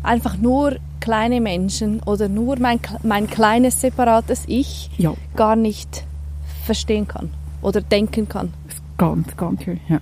einfach 0.02 0.36
nur 0.36 0.76
kleine 1.06 1.40
Menschen 1.40 2.00
oder 2.02 2.28
nur 2.28 2.58
mein, 2.58 2.80
mein 3.04 3.28
kleines 3.28 3.80
separates 3.80 4.42
Ich 4.48 4.90
Ja, 4.98 5.14
gar 5.36 5.54
nicht 5.54 6.04
verstehen 6.64 7.06
kann 7.06 7.30
oder 7.62 7.80
denken 7.80 8.28
kann. 8.28 8.52
das 8.66 8.74
ist 8.74 8.82
ganz, 8.98 9.36
ganz 9.36 9.62
schön. 9.62 9.78
Ja. 9.88 10.00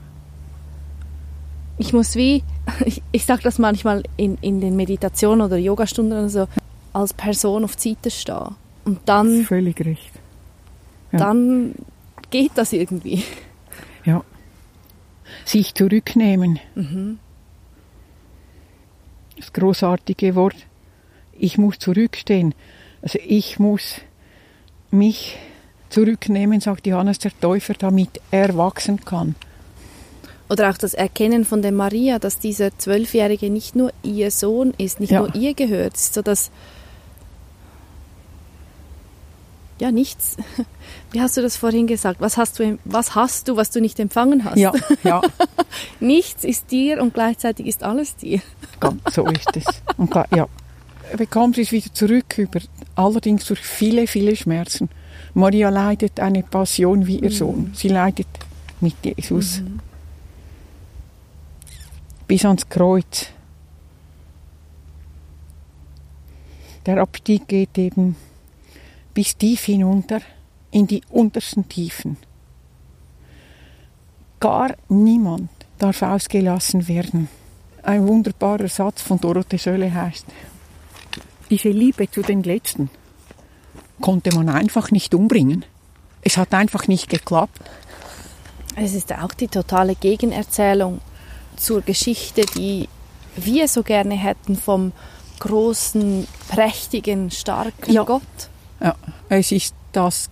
Ich 1.76 1.92
muss 1.92 2.14
wie, 2.16 2.42
ich, 2.86 3.02
ich 3.12 3.26
sage 3.26 3.42
das 3.42 3.58
manchmal 3.58 4.02
in, 4.16 4.38
in 4.40 4.62
den 4.62 4.76
Meditationen 4.76 5.42
oder 5.44 5.58
Yogastunden 5.58 6.18
oder 6.18 6.28
so, 6.30 6.48
als 6.94 7.12
Person 7.12 7.64
auf 7.64 7.76
die 7.76 7.90
Seite 7.90 8.10
stehen. 8.10 8.54
Und 8.86 9.00
dann, 9.04 9.42
Völlig 9.44 9.78
recht. 9.84 10.10
ja. 11.12 11.18
dann 11.18 11.74
geht 12.30 12.52
das 12.54 12.72
irgendwie. 12.72 13.22
Ja. 14.06 14.22
Sich 15.46 15.74
zurücknehmen. 15.74 16.58
Das 19.38 19.50
großartige 19.54 20.34
Wort. 20.34 20.56
Ich 21.38 21.58
muss 21.58 21.78
zurückstehen. 21.78 22.54
Also 23.02 23.18
ich 23.24 23.58
muss 23.58 23.96
mich 24.90 25.36
zurücknehmen, 25.90 26.60
sagt 26.60 26.86
Johannes 26.86 27.18
der 27.18 27.32
Täufer, 27.40 27.74
damit 27.74 28.20
er 28.30 28.56
wachsen 28.56 29.04
kann. 29.04 29.34
Oder 30.48 30.70
auch 30.70 30.78
das 30.78 30.94
Erkennen 30.94 31.44
von 31.44 31.62
der 31.62 31.72
Maria, 31.72 32.18
dass 32.18 32.38
dieser 32.38 32.76
Zwölfjährige 32.78 33.50
nicht 33.50 33.74
nur 33.76 33.92
ihr 34.02 34.30
Sohn 34.30 34.74
ist, 34.78 35.00
nicht 35.00 35.10
Ja. 35.12 35.20
nur 35.20 35.34
ihr 35.34 35.54
gehört, 35.54 35.96
so 35.96 36.20
dass 36.22 36.50
ja 39.80 39.90
nichts. 39.90 40.36
Wie 41.12 41.20
hast 41.20 41.36
du 41.36 41.42
das 41.42 41.56
vorhin 41.56 41.86
gesagt? 41.86 42.20
Was 42.20 42.36
hast 42.36 42.58
du, 42.58 42.78
was 42.84 43.14
hast 43.14 43.48
du, 43.48 43.56
was 43.56 43.70
du 43.70 43.80
nicht 43.80 43.98
empfangen 43.98 44.44
hast? 44.44 44.56
Ja, 44.58 44.72
ja, 45.02 45.20
Nichts 46.00 46.44
ist 46.44 46.70
dir 46.70 47.00
und 47.02 47.14
gleichzeitig 47.14 47.66
ist 47.66 47.82
alles 47.82 48.16
dir. 48.16 48.40
ganz 48.80 49.00
so 49.14 49.26
ist 49.26 49.56
es. 49.56 49.64
Und 49.96 50.14
ja, 50.34 50.46
er 51.10 51.16
bekommt 51.16 51.58
es 51.58 51.72
wieder 51.72 51.92
zurück, 51.92 52.38
über, 52.38 52.60
allerdings 52.94 53.46
durch 53.46 53.60
viele, 53.60 54.06
viele 54.06 54.36
Schmerzen. 54.36 54.88
Maria 55.34 55.68
leidet 55.68 56.20
eine 56.20 56.42
Passion 56.42 57.06
wie 57.06 57.18
ihr 57.18 57.30
Sohn. 57.30 57.72
Sie 57.74 57.88
leidet 57.88 58.28
mit 58.80 58.94
Jesus. 59.02 59.62
Bis 62.26 62.44
ans 62.44 62.68
Kreuz. 62.68 63.26
Der 66.86 66.98
Abstieg 66.98 67.48
geht 67.48 67.78
eben 67.78 68.16
bis 69.14 69.36
tief 69.36 69.64
hinunter 69.64 70.20
in 70.70 70.86
die 70.86 71.02
untersten 71.08 71.68
Tiefen. 71.68 72.16
Gar 74.40 74.74
niemand 74.88 75.50
darf 75.78 76.02
ausgelassen 76.02 76.86
werden. 76.88 77.28
Ein 77.82 78.06
wunderbarer 78.06 78.68
Satz 78.68 79.00
von 79.02 79.20
Dorothee 79.20 79.56
Sölle 79.56 79.92
heißt, 79.92 80.26
diese 81.50 81.70
Liebe 81.70 82.10
zu 82.10 82.22
den 82.22 82.42
Letzten 82.42 82.90
konnte 84.00 84.34
man 84.34 84.48
einfach 84.48 84.90
nicht 84.90 85.14
umbringen. 85.14 85.64
Es 86.22 86.36
hat 86.36 86.52
einfach 86.54 86.88
nicht 86.88 87.08
geklappt. 87.08 87.60
Es 88.76 88.94
ist 88.94 89.12
auch 89.12 89.34
die 89.34 89.48
totale 89.48 89.94
Gegenerzählung 89.94 91.00
zur 91.56 91.82
Geschichte, 91.82 92.42
die 92.56 92.88
wir 93.36 93.68
so 93.68 93.82
gerne 93.82 94.14
hätten 94.14 94.56
vom 94.56 94.92
großen, 95.38 96.26
prächtigen, 96.48 97.30
starken 97.30 97.92
Ja. 97.92 98.04
Gott. 98.04 98.22
Ja, 98.80 98.96
es 99.28 99.52
ist 99.52 99.74
das, 99.92 100.30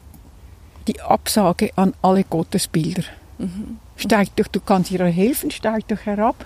die 0.86 1.00
Absage 1.00 1.70
an 1.76 1.94
alle 2.02 2.24
Gottesbilder. 2.24 3.04
Steig 3.96 4.34
doch, 4.36 4.46
du 4.48 4.60
kannst 4.60 4.90
ihr 4.90 5.04
helfen, 5.04 5.50
steig 5.50 5.86
doch 5.88 6.00
herab. 6.00 6.44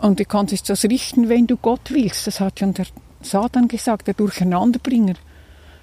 Und 0.00 0.20
du 0.20 0.24
kannst 0.24 0.52
es 0.52 0.62
das 0.62 0.84
richten, 0.84 1.28
wenn 1.28 1.46
du 1.46 1.56
Gott 1.56 1.90
willst. 1.90 2.26
Das 2.26 2.40
hat 2.40 2.60
schon 2.60 2.74
der 2.74 2.86
Satan 3.28 3.68
gesagt, 3.68 4.06
der 4.06 4.14
Durcheinanderbringer. 4.14 5.14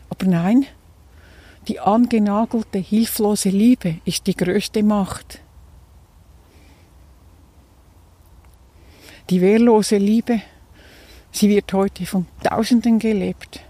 Aber 0.10 0.26
nein, 0.26 0.66
die 1.68 1.80
angenagelte, 1.80 2.80
hilflose 2.80 3.50
Liebe 3.50 3.96
ist 4.06 4.28
die 4.28 4.36
größte 4.36 4.84
Macht. 4.84 5.40
Die 9.30 9.42
wehrlose 9.42 9.98
Liebe, 9.98 10.42
sie 11.32 11.50
wird 11.50 11.74
heute 11.74 12.06
von 12.06 12.28
Tausenden 12.44 13.00
gelebt 13.00 13.62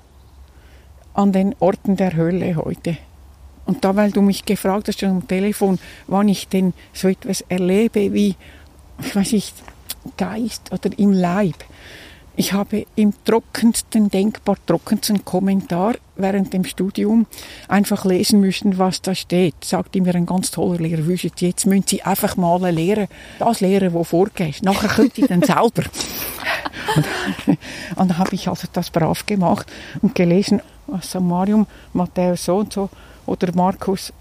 an 1.13 1.31
den 1.31 1.55
Orten 1.59 1.95
der 1.95 2.15
Hölle 2.15 2.55
heute. 2.57 2.97
Und 3.65 3.83
da, 3.83 3.95
weil 3.95 4.11
du 4.11 4.21
mich 4.21 4.43
gefragt 4.45 4.89
hast 4.89 5.03
am 5.03 5.27
Telefon, 5.27 5.79
wann 6.07 6.27
ich 6.27 6.49
denn 6.49 6.73
so 6.93 7.07
etwas 7.07 7.41
erlebe 7.41 8.13
wie, 8.13 8.35
ich 8.99 9.15
weiß 9.15 9.31
nicht, 9.31 9.55
Geist 10.17 10.71
oder 10.71 10.89
im 10.99 11.11
Leib. 11.11 11.63
Ich 12.37 12.51
habe 12.51 12.85
im 12.95 13.13
trockensten, 13.23 14.09
denkbar 14.09 14.57
trockensten 14.65 15.23
Kommentar 15.23 15.95
während 16.17 16.51
dem 16.51 16.65
Studium 16.65 17.27
einfach 17.69 18.03
lesen 18.03 18.41
müssen, 18.41 18.77
was 18.77 19.01
da 19.01 19.15
steht. 19.15 19.55
Sagte 19.63 20.01
mir 20.01 20.15
ein 20.15 20.25
ganz 20.25 20.51
toller 20.51 20.79
Lehrer, 20.79 21.05
wüsst 21.05 21.23
ihr, 21.41 21.49
jetzt 21.49 21.65
müssen 21.65 21.87
Sie 21.87 22.03
einfach 22.03 22.35
mal 22.35 22.69
lehren, 22.69 23.07
das 23.39 23.61
lehren, 23.61 23.93
wo 23.93 24.03
vorgeht. 24.03 24.63
Nachher 24.63 24.89
könnt 24.89 25.17
ihr 25.17 25.27
dann 25.27 25.41
selber. 25.43 25.83
Und, 26.95 27.07
und 27.95 28.09
dann 28.09 28.17
habe 28.17 28.35
ich 28.35 28.47
also 28.49 28.67
das 28.71 28.89
brav 28.89 29.25
gemacht 29.25 29.71
und 30.01 30.13
gelesen, 30.13 30.61
was 30.87 31.11
Samarium, 31.11 31.67
Matthäus 31.93 32.45
so 32.45 32.57
und 32.57 32.73
so 32.73 32.89
oder 33.25 33.53
Markus, 33.55 34.13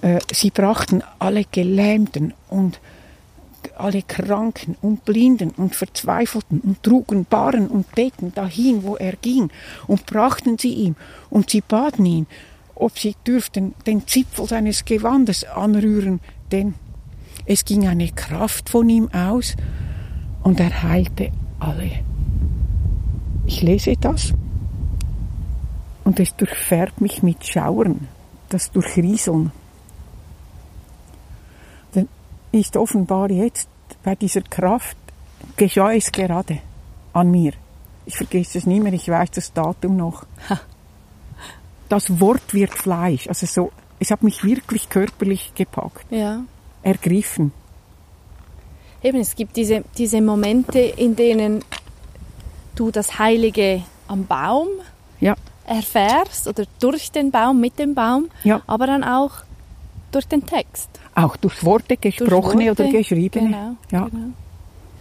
äh, 0.00 0.18
sie 0.32 0.50
brachten 0.50 1.02
alle 1.18 1.44
Gelähmten 1.50 2.34
und 2.48 2.80
alle 3.82 4.02
Kranken 4.02 4.76
und 4.80 5.04
Blinden 5.04 5.50
und 5.50 5.74
Verzweifelten 5.74 6.60
und 6.60 6.82
trugen 6.82 7.24
Baren 7.24 7.68
und 7.68 7.92
Betten 7.94 8.32
dahin, 8.32 8.82
wo 8.84 8.96
er 8.96 9.16
ging, 9.16 9.50
und 9.86 10.06
brachten 10.06 10.56
sie 10.58 10.72
ihm, 10.72 10.96
und 11.30 11.50
sie 11.50 11.60
baten 11.60 12.06
ihn, 12.06 12.26
ob 12.74 12.98
sie 12.98 13.16
dürften 13.26 13.74
den 13.86 14.06
Zipfel 14.06 14.46
seines 14.46 14.84
Gewandes 14.84 15.44
anrühren, 15.44 16.20
denn 16.50 16.74
es 17.44 17.64
ging 17.64 17.88
eine 17.88 18.10
Kraft 18.12 18.68
von 18.70 18.88
ihm 18.88 19.08
aus, 19.12 19.56
und 20.42 20.60
er 20.60 20.82
heilte 20.82 21.30
alle. 21.58 21.90
Ich 23.46 23.62
lese 23.62 23.94
das, 24.00 24.32
und 26.04 26.20
es 26.20 26.34
durchfärbt 26.36 27.00
mich 27.00 27.22
mit 27.22 27.44
Schauern, 27.44 28.08
das 28.48 28.70
Durchrieseln. 28.70 29.52
Ist 32.54 32.76
offenbar 32.76 33.30
jetzt 33.30 33.66
bei 34.02 34.14
dieser 34.14 34.42
Kraft 34.42 34.96
geschah 35.56 35.92
es 35.92 36.10
gerade 36.12 36.58
an 37.12 37.30
mir. 37.30 37.52
Ich 38.06 38.16
vergesse 38.16 38.58
es 38.58 38.66
nie 38.66 38.80
mehr, 38.80 38.92
ich 38.92 39.08
weiß 39.08 39.30
das 39.32 39.52
Datum 39.52 39.96
noch. 39.96 40.24
Das 41.88 42.20
Wort 42.20 42.52
wird 42.54 42.72
Fleisch, 42.72 43.28
also 43.28 43.46
so, 43.46 43.72
es 43.98 44.10
hat 44.10 44.22
mich 44.22 44.42
wirklich 44.44 44.88
körperlich 44.88 45.52
gepackt, 45.54 46.06
Ja. 46.10 46.42
ergriffen. 46.82 47.52
Eben, 49.02 49.18
es 49.20 49.34
gibt 49.36 49.56
diese, 49.56 49.84
diese 49.98 50.20
Momente, 50.20 50.78
in 50.78 51.14
denen 51.16 51.64
du 52.74 52.90
das 52.90 53.18
Heilige 53.18 53.82
am 54.08 54.26
Baum 54.26 54.68
Ja, 55.20 55.34
erfährst 55.66 56.48
oder 56.48 56.64
durch 56.80 57.10
den 57.12 57.30
Baum, 57.30 57.60
mit 57.60 57.78
dem 57.78 57.94
Baum, 57.94 58.28
Ja. 58.42 58.62
aber 58.66 58.86
dann 58.86 59.04
auch 59.04 59.32
durch 60.12 60.26
den 60.26 60.46
Text. 60.46 60.88
Auch 61.14 61.36
durch 61.36 61.64
Worte, 61.64 61.96
Durch 61.96 62.16
gesprochene 62.16 62.66
Worte. 62.68 62.84
oder 62.84 62.92
geschriebene. 62.92 63.46
Genau, 63.48 63.76
Ja. 63.90 64.08
genau. 64.08 64.28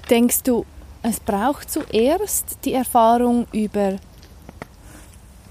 Denkst 0.10 0.44
du, 0.44 0.66
es 1.04 1.20
braucht 1.20 1.72
zuerst 1.72 2.58
die 2.66 2.74
Erfahrung 2.74 3.48
über 3.52 3.98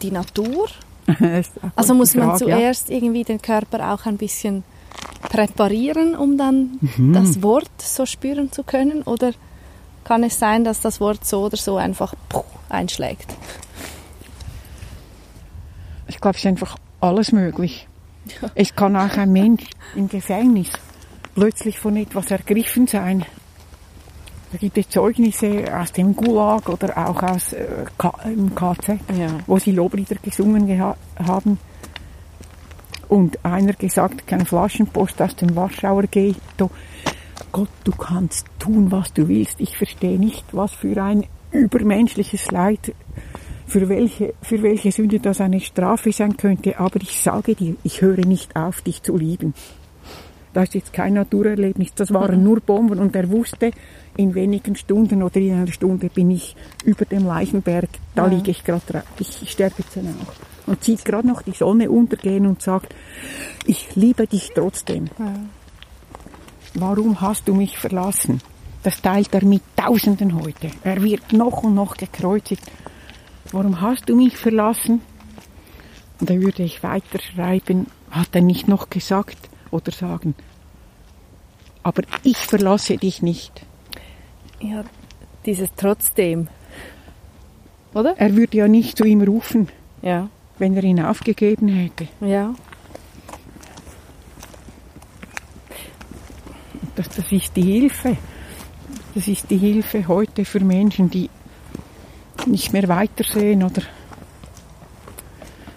die 0.03 0.11
Natur? 0.11 0.69
Also 1.77 1.95
muss 1.95 2.15
man 2.15 2.31
Frage, 2.39 2.49
ja. 2.51 2.57
zuerst 2.57 2.91
irgendwie 2.91 3.25
den 3.25 3.41
Körper 3.43 3.93
auch 3.93 4.07
ein 4.07 4.17
bisschen 4.17 4.63
präparieren, 5.23 6.15
um 6.15 6.37
dann 6.39 6.79
Mhm. 6.97 7.13
das 7.15 7.43
Wort 7.43 7.71
so 7.79 8.07
spüren 8.07 8.53
zu 8.53 8.63
können? 8.63 9.03
Oder 9.03 9.33
kann 10.05 10.23
es 10.25 10.39
sein, 10.39 10.63
dass 10.65 10.81
das 10.81 11.01
Wort 11.01 11.25
so 11.25 11.45
oder 11.47 11.57
so 11.57 11.77
einfach 11.77 12.15
einschlägt? 12.69 13.35
Ich 16.07 16.21
glaube, 16.21 16.37
es 16.37 16.45
ist 16.45 16.47
einfach 16.49 16.77
alles 17.01 17.33
möglich. 17.33 17.87
Es 18.55 18.75
kann 18.75 18.97
auch 18.97 19.17
ein 19.17 19.33
Mensch 19.33 19.65
im 19.95 20.09
Gefängnis 20.09 20.71
plötzlich 21.35 21.79
von 21.79 21.97
etwas 21.97 22.31
ergriffen 22.31 22.87
sein. 22.87 23.25
Da 24.53 24.59
gibt 24.59 24.77
es 24.79 24.89
Zeugnisse 24.89 25.65
aus 25.79 25.93
dem 25.93 26.17
Gulag 26.17 26.69
oder 26.69 26.97
auch 26.99 27.23
aus 27.23 27.53
äh, 27.53 27.67
im 28.25 28.53
KZ, 28.55 28.99
Ja. 29.17 29.29
wo 29.47 29.59
sie 29.59 29.71
Loblieder 29.71 30.17
gesungen 30.21 30.67
geha 30.67 30.97
haben. 31.25 31.59
Und 33.09 33.45
einer 33.45 33.73
gesagt, 33.75 34.27
keine 34.27 34.45
Flaschenpost 34.45 35.21
aus 35.23 35.37
dem 35.37 35.55
Warschauer 35.55 36.05
Ghetto. 36.05 36.71
Gott, 37.53 37.69
du 37.85 37.93
kannst 37.93 38.47
tun, 38.59 38.91
was 38.91 39.13
du 39.13 39.29
willst. 39.29 39.61
Ich 39.61 39.77
verstehe 39.77 40.19
nicht, 40.19 40.45
was 40.53 40.73
für 40.73 41.01
ein 41.03 41.27
übermenschliches 41.53 42.51
Leid 42.51 42.93
für 43.71 43.89
welche, 43.89 44.35
für 44.43 44.63
welche 44.63 44.91
Sünde 44.91 45.21
das 45.21 45.41
eine 45.41 45.61
Strafe 45.61 46.11
sein 46.11 46.37
könnte, 46.37 46.81
aber 46.81 47.01
ich 47.01 47.23
sage 47.23 47.55
dir, 47.55 47.77
ich 47.85 48.03
höre 48.03 48.27
nicht 48.27 48.57
auf, 48.57 48.83
dich 48.83 49.03
zu 49.05 49.17
lieben. 49.17 49.55
Das 50.53 50.65
ist 50.65 50.75
jetzt 50.75 50.93
kein 50.93 51.15
Naturerlebnis, 51.15 51.95
das 51.95 52.13
waren 52.13 52.43
nur 52.43 52.59
Bomben 52.59 52.99
und 52.99 53.15
er 53.15 53.31
wusste, 53.31 53.71
in 54.17 54.35
wenigen 54.35 54.75
Stunden 54.75 55.23
oder 55.23 55.37
in 55.37 55.55
einer 55.55 55.71
Stunde 55.71 56.09
bin 56.09 56.33
ich 56.33 56.57
über 56.85 57.05
dem 57.05 57.25
Leichenberg, 57.25 57.89
da 58.17 58.27
liege 58.27 58.51
ich 58.51 58.65
gerade 58.65 58.83
drauf, 58.89 59.05
ich 59.21 59.49
sterbe 59.49 59.77
jetzt 59.79 59.97
dann 59.97 60.17
auch. 60.21 60.69
Und 60.69 60.83
sieht 60.83 61.05
gerade 61.05 61.29
noch 61.29 61.43
die 61.43 61.53
Sonne 61.53 61.91
untergehen 61.91 62.47
und 62.47 62.61
sagt, 62.63 62.93
ich 63.67 63.95
liebe 63.95 64.27
dich 64.27 64.51
trotzdem. 64.53 65.05
Warum 66.75 67.21
hast 67.21 67.47
du 67.47 67.55
mich 67.55 67.79
verlassen? 67.79 68.41
Das 68.83 69.01
teilt 69.01 69.33
er 69.33 69.45
mit 69.45 69.63
Tausenden 69.77 70.43
heute. 70.43 70.71
Er 70.83 71.03
wird 71.03 71.33
noch 71.33 71.63
und 71.63 71.75
noch 71.75 71.97
gekreuzigt. 71.97 72.63
Warum 73.53 73.81
hast 73.81 74.09
du 74.09 74.17
mich 74.17 74.37
verlassen? 74.37 75.01
Und 76.21 76.31
da 76.31 76.35
würde 76.35 76.63
ich 76.63 76.83
weiterschreiben, 76.83 77.87
hat 78.11 78.29
er 78.35 78.43
nicht 78.43 78.69
noch 78.69 78.91
gesagt 78.91 79.49
oder 79.71 79.91
sagen, 79.93 80.35
aber 81.83 82.03
ich 82.25 82.37
verlasse 82.37 82.97
dich 82.99 83.23
nicht. 83.23 83.65
Ja, 84.61 84.85
dieses 85.47 85.71
trotzdem. 85.77 86.49
Oder? 87.95 88.17
Er 88.19 88.37
würde 88.37 88.59
ja 88.59 88.69
nicht 88.69 88.99
zu 88.99 89.05
ihm 89.05 89.23
rufen, 89.23 89.69
Ja. 90.03 90.29
wenn 90.59 90.77
er 90.77 90.85
ihn 90.85 91.01
aufgegeben 91.01 91.69
hätte. 91.69 92.09
Ja. 92.21 92.55
Das, 96.97 97.09
das 97.09 97.33
ist 97.33 97.57
die 97.57 97.63
Hilfe. 97.63 98.17
Das 99.15 99.27
ist 99.27 99.51
die 99.51 99.57
Hilfe 99.57 100.07
heute 100.07 100.45
für 100.45 100.61
Menschen, 100.61 101.11
die 101.11 101.31
nicht 102.47 102.73
mehr 102.73 102.89
weitersehen 102.89 103.63
oder? 103.63 103.83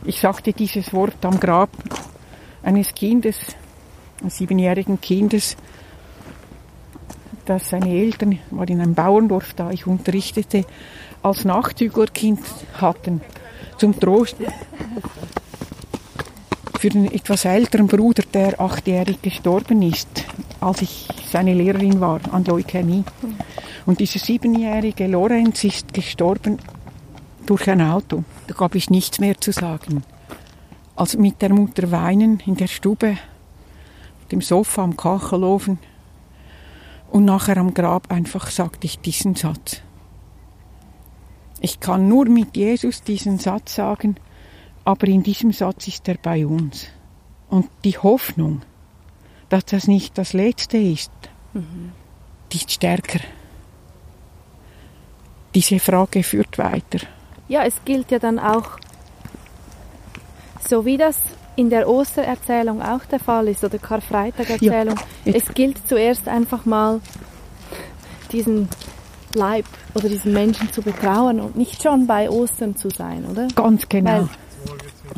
Ich 0.06 0.19
sagte 0.19 0.54
dieses 0.54 0.93
Wort 0.93 1.23
am 1.23 1.39
Grab 1.39 1.69
eines 2.62 2.93
Kindes, 2.93 3.38
eines 4.21 4.38
siebenjährigen 4.38 4.99
Kindes, 4.99 5.56
das 7.45 7.69
seine 7.69 7.89
Eltern, 7.89 8.39
war 8.52 8.67
in 8.69 8.82
einem 8.82 8.95
Bauerndorf 8.95 9.54
da, 9.54 9.71
ich 9.71 9.88
unterrichtete, 9.88 10.65
als 11.21 11.45
Nachzüglerkind 11.45 12.39
hatten, 12.73 13.21
zum 13.78 13.99
Trost 13.99 14.36
für 16.84 16.89
den 16.89 17.10
etwas 17.10 17.46
älteren 17.46 17.88
Bruder, 17.88 18.24
der 18.34 18.60
achtjährig 18.60 19.22
gestorben 19.22 19.82
ist, 19.84 20.26
als 20.60 20.82
ich 20.82 21.08
seine 21.32 21.54
Lehrerin 21.54 22.02
war 22.02 22.19
an 22.34 22.43
Leukämie. 22.43 23.06
Und 23.86 24.02
dieser 24.02 24.19
siebenjährige 24.19 25.08
Lorenz 25.08 25.63
ist 25.63 25.93
gestorben 25.93 26.58
durch 27.46 27.69
ein 27.69 27.82
Auto. 27.82 28.26
Da 28.48 28.54
gab 28.54 28.76
es 28.76 28.89
nichts 28.89 29.22
mehr 29.22 29.39
zu 29.39 29.54
sagen. 29.54 30.04
Als 30.98 31.15
mit 31.15 31.41
der 31.41 31.54
Mutter 31.54 31.89
weinen 31.89 32.41
in 32.46 32.58
der 32.58 32.67
Stube, 32.67 33.17
dem 34.34 34.41
Sofa 34.41 34.84
am 34.84 34.98
Kachelofen 34.98 35.80
und 37.12 37.24
nachher 37.24 37.56
am 37.56 37.74
Grab 37.74 38.12
einfach 38.12 38.48
sagte 38.48 38.88
ich 38.88 39.00
diesen 39.00 39.36
Satz. 39.36 39.78
Ich 41.62 41.80
kann 41.80 42.10
nur 42.10 42.26
mit 42.26 42.58
Jesus 42.58 43.04
diesen 43.04 43.39
Satz 43.39 43.74
sagen, 43.74 44.17
aber 44.86 45.08
in 45.08 45.24
diesem 45.24 45.52
Satz 45.52 45.88
ist 45.88 46.08
er 46.08 46.15
bei 46.22 46.46
uns. 46.46 46.88
Und 47.50 47.69
die 47.84 47.98
Hoffnung, 47.98 48.62
dass 49.50 49.65
das 49.65 49.88
nicht 49.88 50.17
das 50.17 50.34
Letzte 50.34 50.78
ist, 50.78 51.12
die 52.52 52.58
ist 52.58 52.72
stärker. 52.72 53.19
Diese 55.56 55.80
Frage 55.80 56.24
führt 56.24 56.58
weiter. 56.58 57.06
Ja, 57.48 57.63
es 57.63 57.76
gilt 57.86 58.10
ja 58.12 58.17
dann 58.19 58.39
auch, 58.39 58.80
so 60.67 60.86
wie 60.86 60.98
das 60.98 61.19
in 61.56 61.69
der 61.69 61.88
Ostererzählung 61.88 62.82
auch 62.82 63.06
der 63.06 63.19
Fall 63.19 63.48
ist 63.48 63.63
oder 63.63 63.78
Karfreitag-Erzählung, 63.78 64.96
Ja. 65.26 65.34
es 65.36 65.54
gilt 65.54 65.88
zuerst 65.88 66.28
einfach 66.28 66.65
mal 66.65 67.00
diesen 68.32 68.67
Leib 69.36 69.65
oder 69.93 70.10
diesen 70.10 70.34
Menschen 70.34 70.72
zu 70.72 70.82
betrauern 70.82 71.39
und 71.39 71.56
nicht 71.56 71.84
schon 71.84 72.08
bei 72.08 72.28
Ostern 72.30 72.76
zu 72.76 72.89
sein, 72.89 73.26
oder? 73.26 73.48
Ganz 73.54 73.88
genau. 73.88 74.12
Weil 74.12 74.30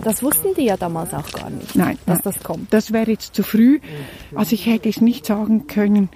das 0.04 0.24
wussten 0.24 0.54
die 0.56 0.64
ja 0.66 0.78
damals 0.78 1.14
auch 1.14 1.32
gar 1.32 1.50
nicht, 1.50 1.76
Nein, 1.76 1.98
dass 2.06 2.24
nein. 2.24 2.34
das 2.34 2.44
kommt. 2.44 2.74
Das 2.74 2.92
wäre 2.92 3.12
jetzt 3.12 3.36
zu 3.36 3.44
früh. 3.44 3.80
Also 4.34 4.54
ich 4.54 4.66
hätte 4.66 4.90
es 4.90 5.02
nicht 5.02 5.26
sagen 5.26 5.68
können, 5.68 6.10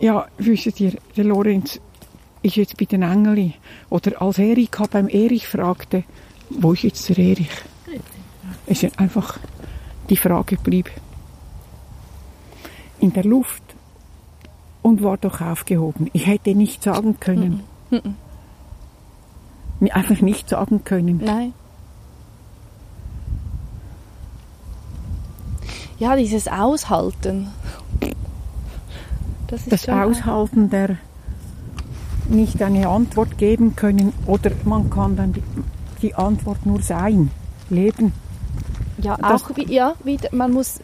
ja, 0.00 0.26
wisst 0.38 0.80
ihr, 0.80 0.94
der 1.16 1.24
Lorenz 1.24 1.80
ist 2.42 2.56
jetzt 2.56 2.76
bei 2.76 2.86
den 2.86 3.02
Engeli. 3.02 3.54
Oder 3.90 4.20
als 4.20 4.38
Erika 4.38 4.86
beim 4.90 5.08
Erich 5.08 5.46
fragte, 5.46 6.04
wo 6.50 6.72
ist 6.72 6.82
jetzt 6.82 7.08
der 7.08 7.18
Erich? 7.18 7.50
Es 8.66 8.82
ist 8.82 8.98
einfach, 8.98 9.38
die 10.10 10.16
Frage 10.16 10.56
blieb 10.56 10.90
in 12.98 13.12
der 13.12 13.24
Luft 13.24 13.62
und 14.82 15.02
war 15.02 15.16
doch 15.18 15.40
aufgehoben. 15.40 16.10
Ich 16.12 16.26
hätte 16.26 16.54
nicht 16.54 16.82
sagen 16.82 17.18
können. 17.20 17.62
Mir 19.80 19.94
Einfach 19.94 20.20
nicht 20.20 20.48
sagen 20.48 20.84
können. 20.84 21.20
Nein. 21.24 21.52
Ja, 26.02 26.16
dieses 26.16 26.48
Aushalten. 26.48 27.46
Das 29.46 29.60
ist 29.60 29.70
das 29.72 29.88
Aushalten 29.88 30.68
der 30.68 30.96
nicht 32.28 32.60
eine 32.60 32.88
Antwort 32.88 33.38
geben 33.38 33.76
können 33.76 34.12
oder 34.26 34.50
man 34.64 34.90
kann 34.90 35.14
dann 35.14 35.32
die, 35.32 35.42
die 36.02 36.12
Antwort 36.16 36.66
nur 36.66 36.82
sein, 36.82 37.30
leben. 37.70 38.12
Ja, 38.98 39.16
Das- 39.16 39.44
auch 39.44 39.56
wie, 39.56 39.72
ja, 39.72 39.94
wieder, 40.02 40.28
man 40.32 40.50
muss, 40.52 40.80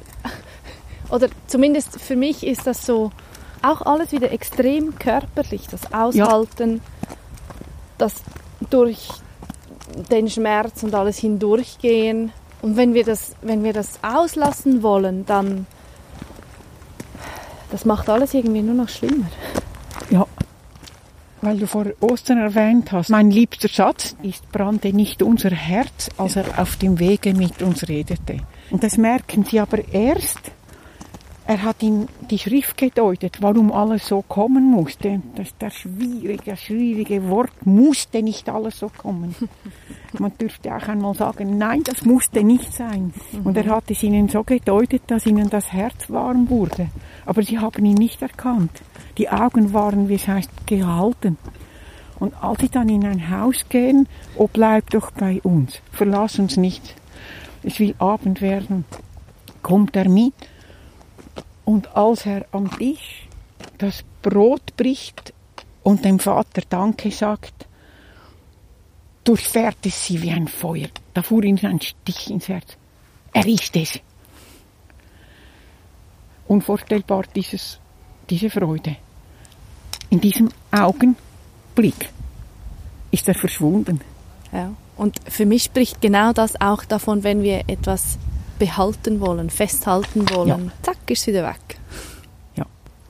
oder 1.11 1.26
zumindest 1.48 2.00
für 2.00 2.14
mich 2.14 2.46
ist 2.46 2.68
das 2.68 2.87
so, 2.87 3.11
auch 3.62 3.83
alles 3.83 4.12
wieder 4.12 4.31
extrem 4.31 4.96
körperlich, 5.00 5.66
das 5.68 5.92
Aushalten, 5.92 6.81
das 7.98 8.14
durch 8.70 9.09
den 10.12 10.31
Schmerz 10.31 10.85
und 10.85 10.94
alles 10.94 11.18
hindurchgehen. 11.18 12.31
Und 12.62 12.77
wenn 12.77 12.94
wir 12.94 13.05
das, 13.05 13.35
wenn 13.42 13.62
wir 13.62 13.73
das 13.73 13.99
auslassen 14.03 14.83
wollen, 14.83 15.25
dann, 15.27 15.66
das 17.71 17.85
macht 17.85 18.09
alles 18.09 18.35
irgendwie 18.35 18.62
nur 18.62 18.75
noch 18.75 18.88
schlimmer. 18.88 19.27
Ja, 20.11 20.27
weil 21.40 21.59
du 21.59 21.66
vor 21.66 21.87
Ostern 22.01 22.38
erwähnt 22.38 22.90
hast, 22.92 23.11
mein 23.11 23.31
liebster 23.31 23.68
Schatz 23.68 24.16
ist 24.23 24.51
brannte 24.51 24.92
nicht 24.92 25.23
unser 25.23 25.51
Herz, 25.51 26.09
als 26.16 26.37
er 26.37 26.59
auf 26.59 26.77
dem 26.77 26.99
Wege 26.99 27.33
mit 27.35 27.62
uns 27.62 27.88
redete. 27.88 28.38
Und 28.71 28.83
das 28.83 28.97
merken 28.97 29.44
sie 29.44 29.61
aber 29.61 29.87
erst. 29.92 30.40
Er 31.48 31.62
hat 31.62 31.82
ihm 31.82 32.08
die 32.30 32.38
Schrift 32.38 32.76
gedeutet, 32.76 33.38
warum 33.40 33.72
alles 33.72 34.06
so 34.06 34.20
kommen 34.20 34.70
musste. 34.70 35.22
Das 35.34 35.46
ist 35.46 35.62
der 35.62 35.70
schwierige, 35.70 36.54
schwierige 36.58 37.26
Wort, 37.30 37.64
musste 37.64 38.22
nicht 38.22 38.50
alles 38.50 38.78
so 38.78 38.90
kommen. 38.94 39.34
Man 40.18 40.37
dürfte 40.37 40.76
auch 40.76 40.87
einmal 40.88 41.14
sagen, 41.14 41.56
nein, 41.56 41.82
das 41.84 42.04
musste 42.04 42.44
nicht 42.44 42.74
sein. 42.74 43.14
Und 43.44 43.56
er 43.56 43.64
hat 43.64 43.90
es 43.90 44.02
ihnen 44.02 44.28
so 44.28 44.44
gedeutet, 44.44 45.04
dass 45.06 45.24
ihnen 45.24 45.48
das 45.48 45.72
Herz 45.72 46.11
warm 46.11 46.50
wurde. 46.50 46.90
Aber 47.24 47.42
sie 47.42 47.58
haben 47.58 47.82
ihn 47.82 47.94
nicht 47.94 48.20
erkannt. 48.20 48.82
Die 49.16 49.30
Augen 49.30 49.72
waren, 49.72 50.11
wie 50.11 50.16
es 50.16 50.28
heißt, 50.28 50.66
gehalten. 50.66 51.38
Und 52.20 52.34
als 52.44 52.61
sie 52.61 52.68
dann 52.68 52.90
in 52.90 53.06
ein 53.06 53.30
Haus 53.30 53.64
gehen, 53.70 54.06
oh, 54.37 54.50
bleib 54.52 54.90
doch 54.90 55.12
bei 55.12 55.40
uns, 55.42 55.80
verlass 55.92 56.38
uns 56.38 56.58
nicht. 56.58 56.94
Es 57.62 57.80
will 57.80 57.94
Abend 57.98 58.42
werden. 58.42 58.84
Kommt 59.62 59.96
er 59.96 60.11
mit? 60.11 60.34
Und 61.68 61.94
als 61.94 62.24
er 62.24 62.46
am 62.52 62.70
Tisch 62.78 63.28
das 63.76 64.02
Brot 64.22 64.74
bricht 64.78 65.35
und 65.83 66.02
dem 66.02 66.18
Vater 66.18 66.62
Danke 66.66 67.11
sagt, 67.11 67.66
durchfährt 69.22 69.76
es 69.85 70.07
sie 70.07 70.22
wie 70.22 70.31
ein 70.31 70.48
Feuer. 70.48 70.88
Da 71.12 71.22
fuhr 71.22 71.44
ihm 71.44 71.59
ein 71.62 71.78
Stich 71.83 72.31
ins 72.31 72.48
Herz. 72.48 72.74
Er 73.35 73.46
ist 73.46 73.76
es. 73.76 74.00
Unvorstellbar 76.46 77.24
dieses, 77.35 77.78
diese 78.31 78.48
Freude. 78.48 78.96
In 80.09 80.22
diesem 80.22 80.48
Augenblick 80.70 82.09
ist 83.11 83.28
er 83.28 83.35
verschwunden. 83.35 84.00
Ja. 84.52 84.72
Und 84.96 85.18
für 85.28 85.44
mich 85.44 85.64
spricht 85.64 86.00
genau 86.00 86.33
das 86.33 86.59
auch 86.62 86.87
davon, 86.87 87.24
wenn 87.24 87.42
wir 87.42 87.68
etwas 87.68 88.16
behalten 88.59 89.21
wollen, 89.21 89.51
festhalten 89.51 90.29
wollen. 90.31 90.73
Zack, 90.83 90.97
ist 91.09 91.21
es 91.23 91.27
wieder 91.29 91.44
weg. 91.49 91.79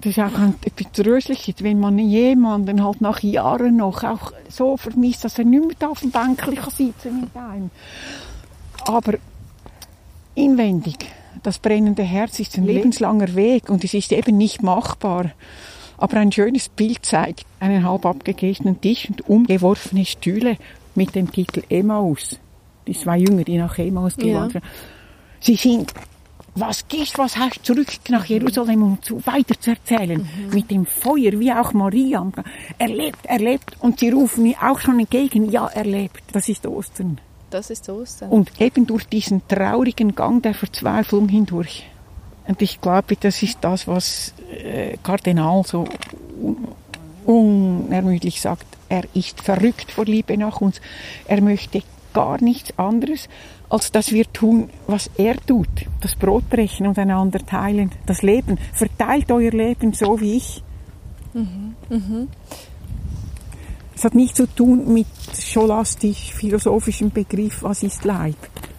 Das 0.00 0.12
ist 0.12 0.20
auch 0.20 0.38
ein 0.38 0.54
etwas 0.64 0.92
Tröstliches, 0.92 1.56
wenn 1.58 1.80
man 1.80 1.98
jemanden 1.98 2.84
halt 2.84 3.00
nach 3.00 3.20
Jahren 3.20 3.78
noch 3.78 4.04
auch 4.04 4.32
so 4.48 4.76
vermisst, 4.76 5.24
dass 5.24 5.40
er 5.40 5.44
nicht 5.44 5.60
mehr 5.66 5.74
da 5.76 5.88
auf 5.88 5.98
dem 6.02 6.12
Bänkchen 6.12 6.54
kann 6.54 6.70
sitzen 6.70 7.22
mit 7.22 7.34
einem. 7.36 7.70
Aber 8.86 9.14
inwendig, 10.36 10.98
das 11.42 11.58
brennende 11.58 12.04
Herz 12.04 12.38
ist 12.38 12.56
ein 12.56 12.64
lebenslanger 12.64 13.34
Weg 13.34 13.68
und 13.70 13.82
es 13.82 13.92
ist 13.92 14.12
eben 14.12 14.36
nicht 14.36 14.62
machbar. 14.62 15.32
Aber 15.96 16.18
ein 16.18 16.30
schönes 16.30 16.68
Bild 16.68 17.04
zeigt 17.04 17.44
einen 17.58 17.84
halb 17.84 18.06
abgelegenen 18.06 18.80
Tisch 18.80 19.08
und 19.08 19.28
umgeworfene 19.28 20.04
Stühle 20.04 20.58
mit 20.94 21.16
dem 21.16 21.32
Titel 21.32 21.64
Emmaus. 21.68 22.38
Die 22.86 22.92
zwei 22.92 23.18
Jünger, 23.18 23.42
die 23.42 23.58
nach 23.58 23.76
Emmaus 23.78 24.16
gewandt 24.16 24.54
Ja. 24.54 24.60
sind. 24.60 24.64
Sie 25.40 25.56
sind 25.56 25.92
was 26.54 26.88
gehst, 26.88 27.18
was 27.18 27.36
hast 27.36 27.64
zurück 27.64 27.88
nach 28.08 28.24
Jerusalem, 28.24 28.82
um 28.82 29.02
zu, 29.02 29.24
weiter 29.26 29.58
zu 29.60 29.70
erzählen. 29.70 30.28
Mit 30.52 30.70
dem 30.70 30.86
Feuer, 30.86 31.38
wie 31.38 31.52
auch 31.52 31.72
Maria. 31.72 32.26
Er 32.78 32.88
lebt, 32.88 33.24
er 33.24 33.38
lebt. 33.38 33.76
Und 33.80 34.00
sie 34.00 34.10
rufen 34.10 34.42
mir 34.42 34.56
auch 34.62 34.80
schon 34.80 34.98
entgegen, 34.98 35.50
ja, 35.50 35.66
er 35.68 35.84
lebt. 35.84 36.22
Das 36.32 36.48
ist 36.48 36.66
Ostern. 36.66 37.20
Das 37.50 37.70
ist 37.70 37.88
Ostern. 37.88 38.30
Und 38.30 38.60
eben 38.60 38.86
durch 38.86 39.06
diesen 39.06 39.46
traurigen 39.46 40.14
Gang 40.14 40.42
der 40.42 40.54
Verzweiflung 40.54 41.28
hindurch. 41.28 41.86
Und 42.46 42.60
ich 42.62 42.80
glaube, 42.80 43.16
das 43.16 43.42
ist 43.42 43.58
das, 43.60 43.86
was 43.86 44.34
äh, 44.50 44.96
Kardinal 45.02 45.62
so 45.64 45.86
un 46.40 46.68
unermüdlich 47.26 48.40
sagt. 48.40 48.66
Er 48.88 49.04
ist 49.12 49.42
verrückt 49.42 49.92
vor 49.92 50.06
Liebe 50.06 50.36
nach 50.38 50.62
uns. 50.62 50.80
Er 51.26 51.42
möchte 51.42 51.82
gar 52.14 52.42
nichts 52.42 52.78
anderes, 52.78 53.28
als 53.68 53.92
dass 53.92 54.12
wir 54.12 54.32
tun, 54.32 54.70
was 54.86 55.10
er 55.16 55.36
tut. 55.36 55.68
Das 56.00 56.14
Brot 56.14 56.48
brechen 56.48 56.86
und 56.86 56.98
einander 56.98 57.44
teilen. 57.44 57.90
Das 58.06 58.22
Leben. 58.22 58.58
Verteilt 58.72 59.30
euer 59.30 59.50
Leben 59.50 59.92
so 59.92 60.20
wie 60.20 60.36
ich. 60.36 60.62
Es 63.94 64.04
hat 64.04 64.14
nichts 64.14 64.36
zu 64.36 64.46
tun 64.46 64.92
mit 64.92 65.06
scholastisch-philosophischen 65.36 67.10
Begriff, 67.10 67.62
was 67.62 67.82
ist 67.82 68.04
Leib. 68.04 68.36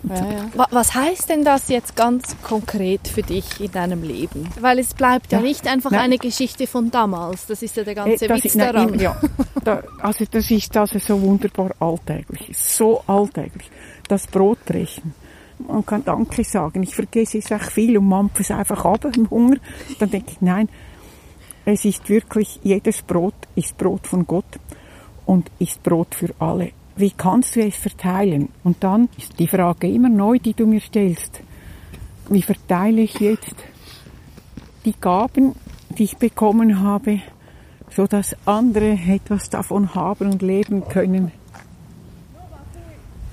Ja, 0.08 0.16
ja. 0.16 0.68
Was 0.72 0.96
heißt 0.96 1.30
denn 1.30 1.44
das 1.44 1.68
jetzt 1.68 1.96
ganz 1.96 2.36
konkret 2.42 3.08
für 3.08 3.22
dich 3.22 3.60
in 3.60 3.72
deinem 3.72 4.02
Leben? 4.02 4.48
Weil 4.60 4.80
es 4.80 4.94
bleibt 4.94 5.32
ja, 5.32 5.40
ja 5.40 5.44
nicht 5.44 5.68
einfach 5.68 5.92
nein. 5.92 6.02
eine 6.02 6.18
Geschichte 6.18 6.68
von 6.68 6.90
damals. 6.90 7.48
Das 7.48 7.62
ist 7.62 7.76
ja 7.76 7.84
der 7.84 7.96
ganze 7.96 8.26
äh, 8.26 8.30
Witz 8.30 8.46
ist, 8.46 8.56
nein, 8.56 8.74
daran. 8.74 8.98
Ja, 8.98 9.20
da, 9.64 9.84
also 10.02 10.24
das 10.32 10.50
ist 10.50 10.76
also 10.78 11.00
so 11.00 11.22
wunderbar 11.22 11.72
alltäglich. 11.80 12.58
So 12.58 13.04
alltäglich. 13.08 13.70
Das 14.10 14.28
Brotbrechen. 14.28 15.14
Man 15.68 15.86
kann 15.86 16.04
Danke 16.04 16.44
sagen. 16.44 16.84
Ich 16.84 16.96
vergesse 16.96 17.38
es 17.38 17.52
echt 17.52 17.72
viel 17.72 17.98
und 17.98 18.08
mampfe 18.08 18.42
es 18.42 18.52
einfach 18.52 18.84
ab 18.84 19.06
im 19.16 19.30
Hunger. 19.30 19.58
Dann 20.00 20.10
denke 20.10 20.32
ich, 20.32 20.42
nein, 20.42 20.68
es 21.64 21.86
ist 21.86 22.10
wirklich, 22.10 22.60
jedes 22.64 23.04
Brot 23.04 23.36
ist 23.56 23.78
Brot 23.78 24.08
von 24.08 24.26
Gott 24.26 24.60
und 25.28 25.52
ist 25.60 25.84
Brot 25.84 26.16
für 26.16 26.34
alle. 26.40 26.72
Wie 26.96 27.12
kannst 27.12 27.56
du 27.56 27.62
es 27.62 27.76
verteilen? 27.76 28.50
Und 28.64 28.84
dann 28.84 29.10
ist 29.16 29.38
die 29.38 29.48
Frage 29.48 29.88
immer 29.88 30.10
neu, 30.10 30.40
die 30.40 30.54
du 30.54 30.66
mir 30.66 30.82
stellst. 30.82 31.42
Wie 32.30 32.42
verteile 32.42 33.02
ich 33.02 33.20
jetzt 33.20 33.56
die 34.86 34.96
Gaben, 35.00 35.56
die 35.90 36.06
ich 36.06 36.18
bekommen 36.18 36.82
habe, 36.82 37.22
so 37.96 38.08
dass 38.08 38.36
andere 38.48 38.98
etwas 39.08 39.50
davon 39.50 39.94
haben 39.94 40.32
und 40.32 40.42
leben 40.42 40.88
können? 40.88 41.32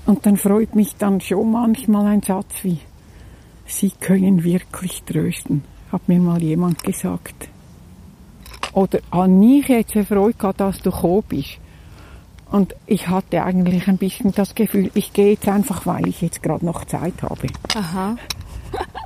Und 0.07 0.25
dann 0.25 0.37
freut 0.37 0.73
mich 0.73 0.95
dann 0.95 1.19
schon 1.19 1.51
manchmal 1.51 2.07
ein 2.07 2.23
Satz 2.23 2.63
wie, 2.63 2.79
Sie 3.65 3.91
können 3.91 4.45
wirklich 4.45 5.03
trösten, 5.03 5.63
hat 5.91 6.07
mir 6.07 6.19
mal 6.19 6.41
jemand 6.41 6.81
gesagt. 6.83 7.49
Oder 8.71 8.99
an 9.11 9.37
mich 9.37 9.67
jetzt 9.67 9.95
eine 9.95 10.05
Freude 10.05 10.37
gehabt, 10.37 10.61
dass 10.61 10.79
du 10.79 10.91
gekommen 10.91 11.23
bist. 11.27 11.57
Und 12.49 12.73
ich 12.85 13.09
hatte 13.09 13.43
eigentlich 13.43 13.89
ein 13.89 13.97
bisschen 13.97 14.31
das 14.31 14.55
Gefühl, 14.55 14.89
ich 14.93 15.11
gehe 15.11 15.31
jetzt 15.31 15.49
einfach, 15.49 15.85
weil 15.85 16.07
ich 16.07 16.21
jetzt 16.21 16.41
gerade 16.41 16.65
noch 16.65 16.85
Zeit 16.85 17.21
habe. 17.21 17.47
Aha. 17.75 18.15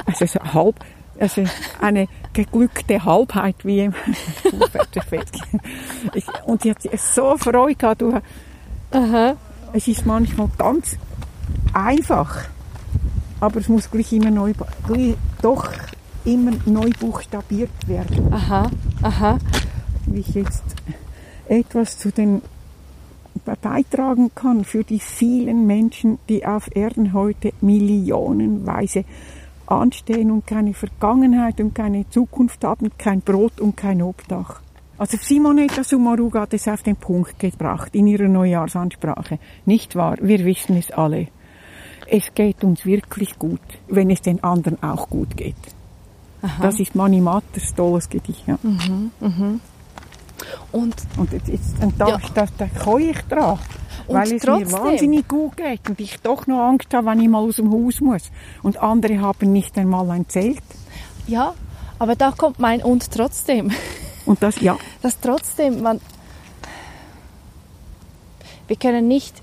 Also 0.05 0.25
so 0.25 0.39
halb, 0.41 0.75
also 1.19 1.43
eine 1.79 2.07
geglückte 2.33 3.05
Halbheit 3.05 3.55
wie 3.63 3.81
ich, 6.13 6.25
und 6.45 6.63
sie 6.63 6.71
hat 6.71 6.81
so 6.99 7.37
Freude 7.37 7.75
gehabt. 7.75 8.01
Du, 8.01 8.19
Aha. 8.91 9.35
Es 9.73 9.87
ist 9.87 10.05
manchmal 10.05 10.49
ganz 10.57 10.97
einfach, 11.73 12.45
aber 13.39 13.59
es 13.59 13.69
muss 13.69 13.89
gleich 13.89 14.11
immer 14.11 14.29
neu, 14.29 14.53
gleich, 14.85 15.15
doch 15.41 15.69
immer 16.25 16.51
neu 16.65 16.89
buchstabiert 16.99 17.87
werden. 17.87 18.33
Aha, 18.33 18.69
aha. 19.01 19.37
Wie 20.05 20.19
ich 20.19 20.33
jetzt 20.33 20.63
etwas 21.47 21.97
zu 21.97 22.11
den 22.11 22.41
beitragen 23.61 24.31
kann 24.35 24.65
für 24.65 24.83
die 24.83 24.99
vielen 24.99 25.65
Menschen, 25.65 26.19
die 26.27 26.45
auf 26.45 26.75
Erden 26.75 27.13
heute 27.13 27.53
millionenweise 27.61 29.05
anstehen 29.67 30.31
und 30.31 30.45
keine 30.45 30.73
Vergangenheit 30.73 31.61
und 31.61 31.73
keine 31.73 32.09
Zukunft 32.09 32.63
haben, 32.63 32.91
kein 32.97 33.21
Brot 33.21 33.61
und 33.61 33.77
kein 33.77 34.01
Obdach. 34.01 34.61
Also 35.01 35.17
Simonetta 35.17 35.83
Sumaruga 35.83 36.41
hat 36.41 36.53
es 36.53 36.67
auf 36.67 36.83
den 36.83 36.95
Punkt 36.95 37.39
gebracht 37.39 37.95
in 37.95 38.05
ihrer 38.05 38.27
Neujahrsansprache. 38.27 39.39
Nicht 39.65 39.95
wahr? 39.95 40.17
Wir 40.21 40.45
wissen 40.45 40.77
es 40.77 40.91
alle. 40.91 41.29
Es 42.05 42.31
geht 42.35 42.63
uns 42.63 42.85
wirklich 42.85 43.39
gut, 43.39 43.61
wenn 43.87 44.11
es 44.11 44.21
den 44.21 44.43
anderen 44.43 44.83
auch 44.83 45.09
gut 45.09 45.35
geht. 45.35 45.55
Aha. 46.43 46.61
Das 46.61 46.79
ist 46.79 46.93
Mani 46.93 47.19
Matters 47.19 47.73
tolles 47.75 48.09
Gedicht. 48.09 48.43
Ja. 48.45 48.59
Mhm, 48.61 49.09
mh. 49.19 49.59
Und, 50.71 50.95
und, 51.17 51.33
jetzt, 51.47 51.81
und 51.81 51.99
da, 51.99 52.07
ja. 52.07 52.21
da, 52.35 52.45
da 52.59 52.67
komme 52.67 53.01
ich 53.01 53.21
dran. 53.21 53.57
Und 54.05 54.15
weil 54.15 54.33
es 54.33 54.43
trotzdem. 54.43 54.67
mir 54.67 54.71
wahnsinnig 54.71 55.27
gut 55.27 55.57
geht 55.57 55.89
und 55.89 55.99
ich 55.99 56.19
doch 56.19 56.45
noch 56.45 56.59
Angst 56.59 56.93
habe, 56.93 57.07
wenn 57.07 57.21
ich 57.21 57.27
mal 57.27 57.39
aus 57.39 57.55
dem 57.55 57.71
Haus 57.71 58.01
muss. 58.01 58.29
Und 58.61 58.77
andere 58.77 59.19
haben 59.19 59.51
nicht 59.51 59.75
einmal 59.79 60.11
ein 60.11 60.29
Zelt. 60.29 60.61
Ja, 61.25 61.55
aber 61.97 62.15
da 62.15 62.29
kommt 62.29 62.59
mein 62.59 62.83
und 62.83 63.09
trotzdem. 63.09 63.71
Und 64.25 64.43
das, 64.43 64.61
ja. 64.61 64.77
Das 65.01 65.19
trotzdem, 65.19 65.81
man, 65.81 65.99
wir 68.67 68.75
können 68.75 69.07
nicht, 69.07 69.35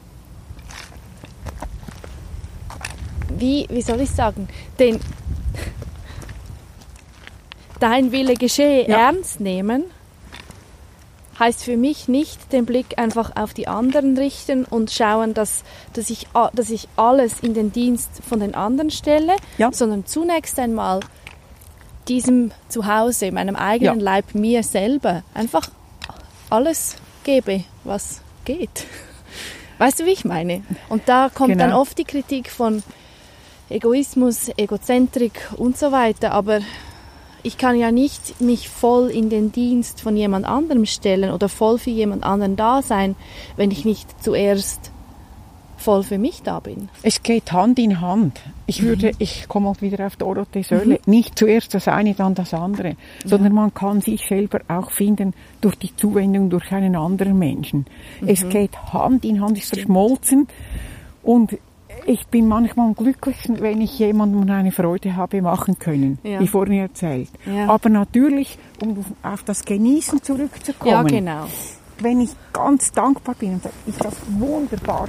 wie, 3.37 3.67
wie 3.69 3.83
soll 3.83 4.01
ich 4.01 4.11
sagen, 4.11 4.49
den, 4.79 5.01
dein 7.81 8.13
Wille 8.13 8.35
geschehe 8.35 8.89
ja. 8.89 9.09
ernst 9.09 9.41
nehmen 9.41 9.85
heißt 11.39 11.65
für 11.65 11.77
mich 11.77 12.09
nicht 12.09 12.53
den 12.53 12.67
Blick 12.67 12.99
einfach 12.99 13.37
auf 13.37 13.55
die 13.55 13.69
anderen 13.69 14.17
richten 14.19 14.65
und 14.65 14.91
schauen, 14.91 15.35
dass, 15.35 15.63
dass, 15.93 16.11
ich, 16.11 16.27
dass 16.53 16.71
ich 16.71 16.89
alles 16.97 17.41
in 17.41 17.55
den 17.55 17.73
Dienst 17.73 18.11
von 18.29 18.41
den 18.41 18.55
anderen 18.55 18.91
stelle, 18.91 19.37
ja. 19.57 19.71
sondern 19.73 20.07
zunächst 20.07 20.59
einmal 20.59 21.01
diesem 22.09 22.51
Zuhause, 22.69 23.31
meinem 23.33 23.57
eigenen 23.57 24.01
ja. 24.01 24.05
Leib, 24.05 24.35
mir 24.35 24.63
selber 24.63 25.23
einfach 25.35 25.69
alles 26.51 26.97
gebe, 27.25 27.65
was 27.85 28.23
geht. 28.45 28.87
Weißt 29.79 30.01
du, 30.01 30.07
wie 30.07 30.11
ich 30.11 30.25
meine? 30.25 30.63
Und 30.89 31.09
da 31.09 31.31
kommt 31.33 31.53
genau. 31.53 31.67
dann 31.67 31.75
oft 31.75 31.99
die 31.99 32.05
Kritik 32.05 32.51
von 32.51 32.83
Egoismus, 33.71 34.51
Egozentrik 34.57 35.51
und 35.57 35.77
so 35.77 35.93
weiter, 35.93 36.33
aber 36.33 36.61
ich 37.43 37.59
kann 37.59 37.79
ja 37.79 37.93
nicht 37.93 38.41
mich 38.41 38.69
voll 38.69 39.11
in 39.11 39.31
den 39.31 39.53
Dienst 39.53 40.01
von 40.01 40.17
jemand 40.17 40.47
anderem 40.47 40.87
stellen 40.87 41.31
oder 41.31 41.49
voll 41.49 41.79
für 41.79 41.91
jemand 41.91 42.25
anderen 42.25 42.57
da 42.57 42.83
sein, 42.83 43.15
wenn 43.57 43.71
ich 43.71 43.85
nicht 43.85 44.23
zuerst 44.23 44.91
voll 45.79 46.03
für 46.03 46.19
mich 46.19 46.43
da 46.43 46.61
bin. 46.61 46.89
Es 47.03 47.23
geht 47.23 47.53
Hand 47.53 47.79
in 47.79 48.01
Hand. 48.01 48.41
Ich 48.67 48.83
würde, 48.83 49.09
mhm. 49.09 49.17
ich 49.19 49.49
komme 49.49 49.69
auch 49.69 49.81
wieder 49.81 50.07
auf 50.07 50.17
Dorothee 50.17 50.63
Sölle, 50.63 51.01
mhm. 51.07 51.11
nicht 51.11 51.39
zuerst 51.39 51.75
das 51.75 51.89
eine, 51.89 52.15
dann 52.15 52.35
das 52.35 52.53
andere, 52.53 52.97
sondern 53.25 53.55
man 53.55 53.73
kann 53.73 54.01
sich 54.01 54.27
selber 54.29 54.61
auch 54.69 54.91
finden 54.91 55.35
durch 55.61 55.77
die 55.77 55.95
Zuwendung 55.97 56.51
durch 56.51 56.71
einen 56.73 56.97
anderen 56.97 57.39
Menschen. 57.39 57.87
Mhm. 58.21 58.29
Es 58.29 58.49
geht 58.49 58.77
Hand 58.93 59.25
in 59.25 59.41
Hand, 59.41 59.57
ist 59.59 59.69
verschmolzen 59.75 60.49
und 61.23 61.57
ich 62.07 62.27
bin 62.29 62.49
manchmal 62.49 62.87
am 62.89 62.95
glücklichsten, 62.95 63.61
wenn 63.61 63.81
ich 63.81 63.99
jemandem 63.99 64.49
eine 64.51 64.73
Freude 64.73 65.17
habe 65.17 65.43
machen 65.43 65.79
können, 65.79 66.19
ja. 66.23 66.41
wie 66.41 66.47
vorhin 66.47 66.81
erzählt. 66.81 67.29
Ja. 67.45 67.69
Aber 67.69 67.89
natürlich, 67.89 68.59
um 68.83 69.05
auf 69.23 69.43
das 69.43 69.65
Genießen 69.65 70.23
zurückzukommen. 70.23 70.91
Ja, 70.91 71.03
genau. 71.03 71.47
Wenn 72.01 72.21
ich 72.21 72.31
ganz 72.53 72.93
dankbar 72.93 73.35
bin, 73.35 73.61
dann 73.63 73.73
ist 73.87 74.05
das 74.05 74.15
wunderbar. 74.39 75.09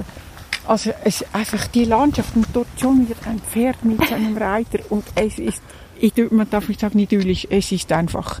Also 0.66 0.92
es, 1.04 1.24
einfach 1.32 1.66
die 1.68 1.84
Landschaft 1.84 2.36
und 2.36 2.46
dort 2.52 2.68
schon 2.78 3.08
wieder 3.08 3.26
ein 3.26 3.40
Pferd 3.40 3.84
mit 3.84 4.06
seinem 4.06 4.36
Reiter 4.36 4.78
und 4.90 5.04
es 5.14 5.38
ist, 5.38 5.62
ich 5.98 6.12
man 6.30 6.48
darf 6.48 6.68
nicht 6.68 6.80
sagen 6.80 6.98
idyllisch, 6.98 7.46
es 7.50 7.72
ist 7.72 7.90
einfach 7.92 8.40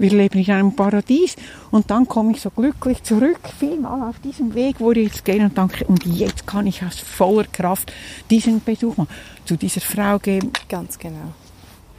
wir 0.00 0.10
leben 0.10 0.38
in 0.38 0.50
einem 0.50 0.74
Paradies. 0.74 1.36
Und 1.70 1.90
dann 1.90 2.08
komme 2.08 2.32
ich 2.32 2.40
so 2.40 2.50
glücklich 2.50 3.02
zurück, 3.02 3.40
vielmal 3.58 4.08
auf 4.08 4.18
diesem 4.20 4.54
Weg, 4.54 4.76
wo 4.78 4.92
ich 4.92 5.04
jetzt 5.04 5.24
gehe 5.24 5.42
und 5.44 5.56
denke, 5.56 5.84
und 5.84 6.04
jetzt 6.06 6.46
kann 6.46 6.66
ich 6.66 6.82
aus 6.82 6.98
voller 6.98 7.44
Kraft 7.44 7.92
diesen 8.30 8.64
Besuch 8.64 8.96
mal 8.96 9.06
zu 9.44 9.56
dieser 9.56 9.82
Frau 9.82 10.18
geben. 10.18 10.52
Ganz 10.68 10.98
genau. 10.98 11.34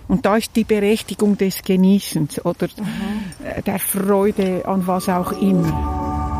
Und 0.07 0.25
da 0.25 0.35
ist 0.35 0.55
die 0.55 0.63
Berechtigung 0.63 1.37
des 1.37 1.61
Genießens 1.61 2.43
oder 2.43 2.67
mhm. 2.75 3.63
der 3.65 3.79
Freude 3.79 4.65
an 4.65 4.85
was 4.85 5.07
auch 5.07 5.31
immer. 5.33 6.30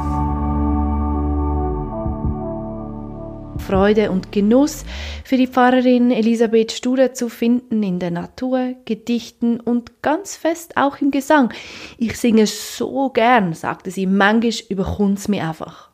Freude 3.62 4.12
und 4.12 4.32
Genuss 4.32 4.84
für 5.24 5.38
die 5.38 5.48
Pfarrerin 5.48 6.12
Elisabeth 6.12 6.72
Studer 6.72 7.14
zu 7.14 7.30
finden 7.30 7.82
in 7.84 8.00
der 8.00 8.12
Natur, 8.12 8.74
Gedichten 8.86 9.60
und 9.60 10.02
ganz 10.02 10.36
fest 10.36 10.76
auch 10.76 11.00
im 11.00 11.12
Gesang. 11.12 11.54
Ich 11.98 12.18
singe 12.18 12.48
so 12.48 13.10
gern, 13.10 13.54
sagte 13.54 13.92
sie, 13.92 14.08
manchmal 14.08 14.54
überkommt 14.70 15.30
mir 15.30 15.48
einfach. 15.48 15.90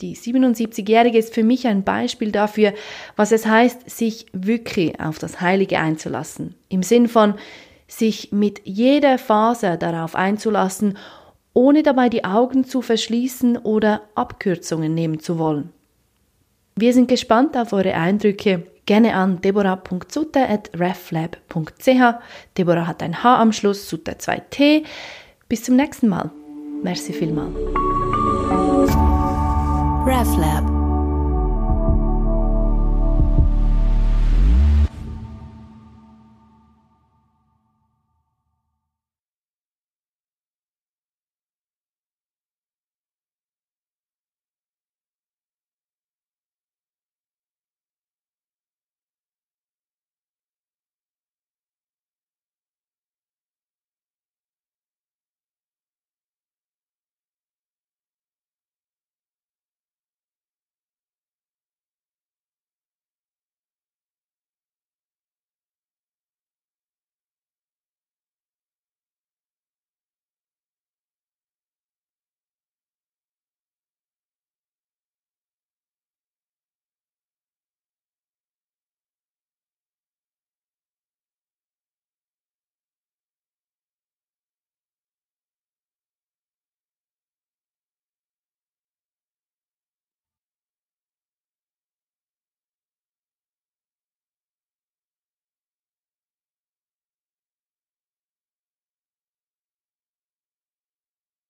Die 0.00 0.14
77-Jährige 0.16 1.18
ist 1.18 1.32
für 1.32 1.42
mich 1.42 1.66
ein 1.66 1.82
Beispiel 1.84 2.30
dafür, 2.30 2.74
was 3.16 3.32
es 3.32 3.46
heißt, 3.46 3.88
sich 3.88 4.26
wirklich 4.32 5.00
auf 5.00 5.18
das 5.18 5.40
Heilige 5.40 5.78
einzulassen. 5.78 6.54
Im 6.68 6.82
Sinn 6.82 7.08
von 7.08 7.34
sich 7.88 8.32
mit 8.32 8.60
jeder 8.64 9.16
Phase 9.16 9.78
darauf 9.78 10.14
einzulassen, 10.14 10.98
ohne 11.54 11.82
dabei 11.82 12.10
die 12.10 12.24
Augen 12.24 12.64
zu 12.64 12.82
verschließen 12.82 13.56
oder 13.56 14.02
Abkürzungen 14.14 14.94
nehmen 14.94 15.20
zu 15.20 15.38
wollen. 15.38 15.70
Wir 16.78 16.92
sind 16.92 17.08
gespannt 17.08 17.56
auf 17.56 17.72
eure 17.72 17.94
Eindrücke. 17.94 18.66
Gerne 18.84 19.14
an 19.14 19.40
deborah.sutter.reflab.ch. 19.40 22.20
Deborah 22.58 22.86
hat 22.86 23.02
ein 23.02 23.22
H 23.22 23.40
am 23.40 23.52
Schluss, 23.52 23.88
Sutter 23.88 24.12
2T. 24.12 24.84
Bis 25.48 25.62
zum 25.62 25.76
nächsten 25.76 26.08
Mal. 26.08 26.30
Merci 26.82 27.14
vielmal. 27.14 27.48
RefLab 30.06 30.75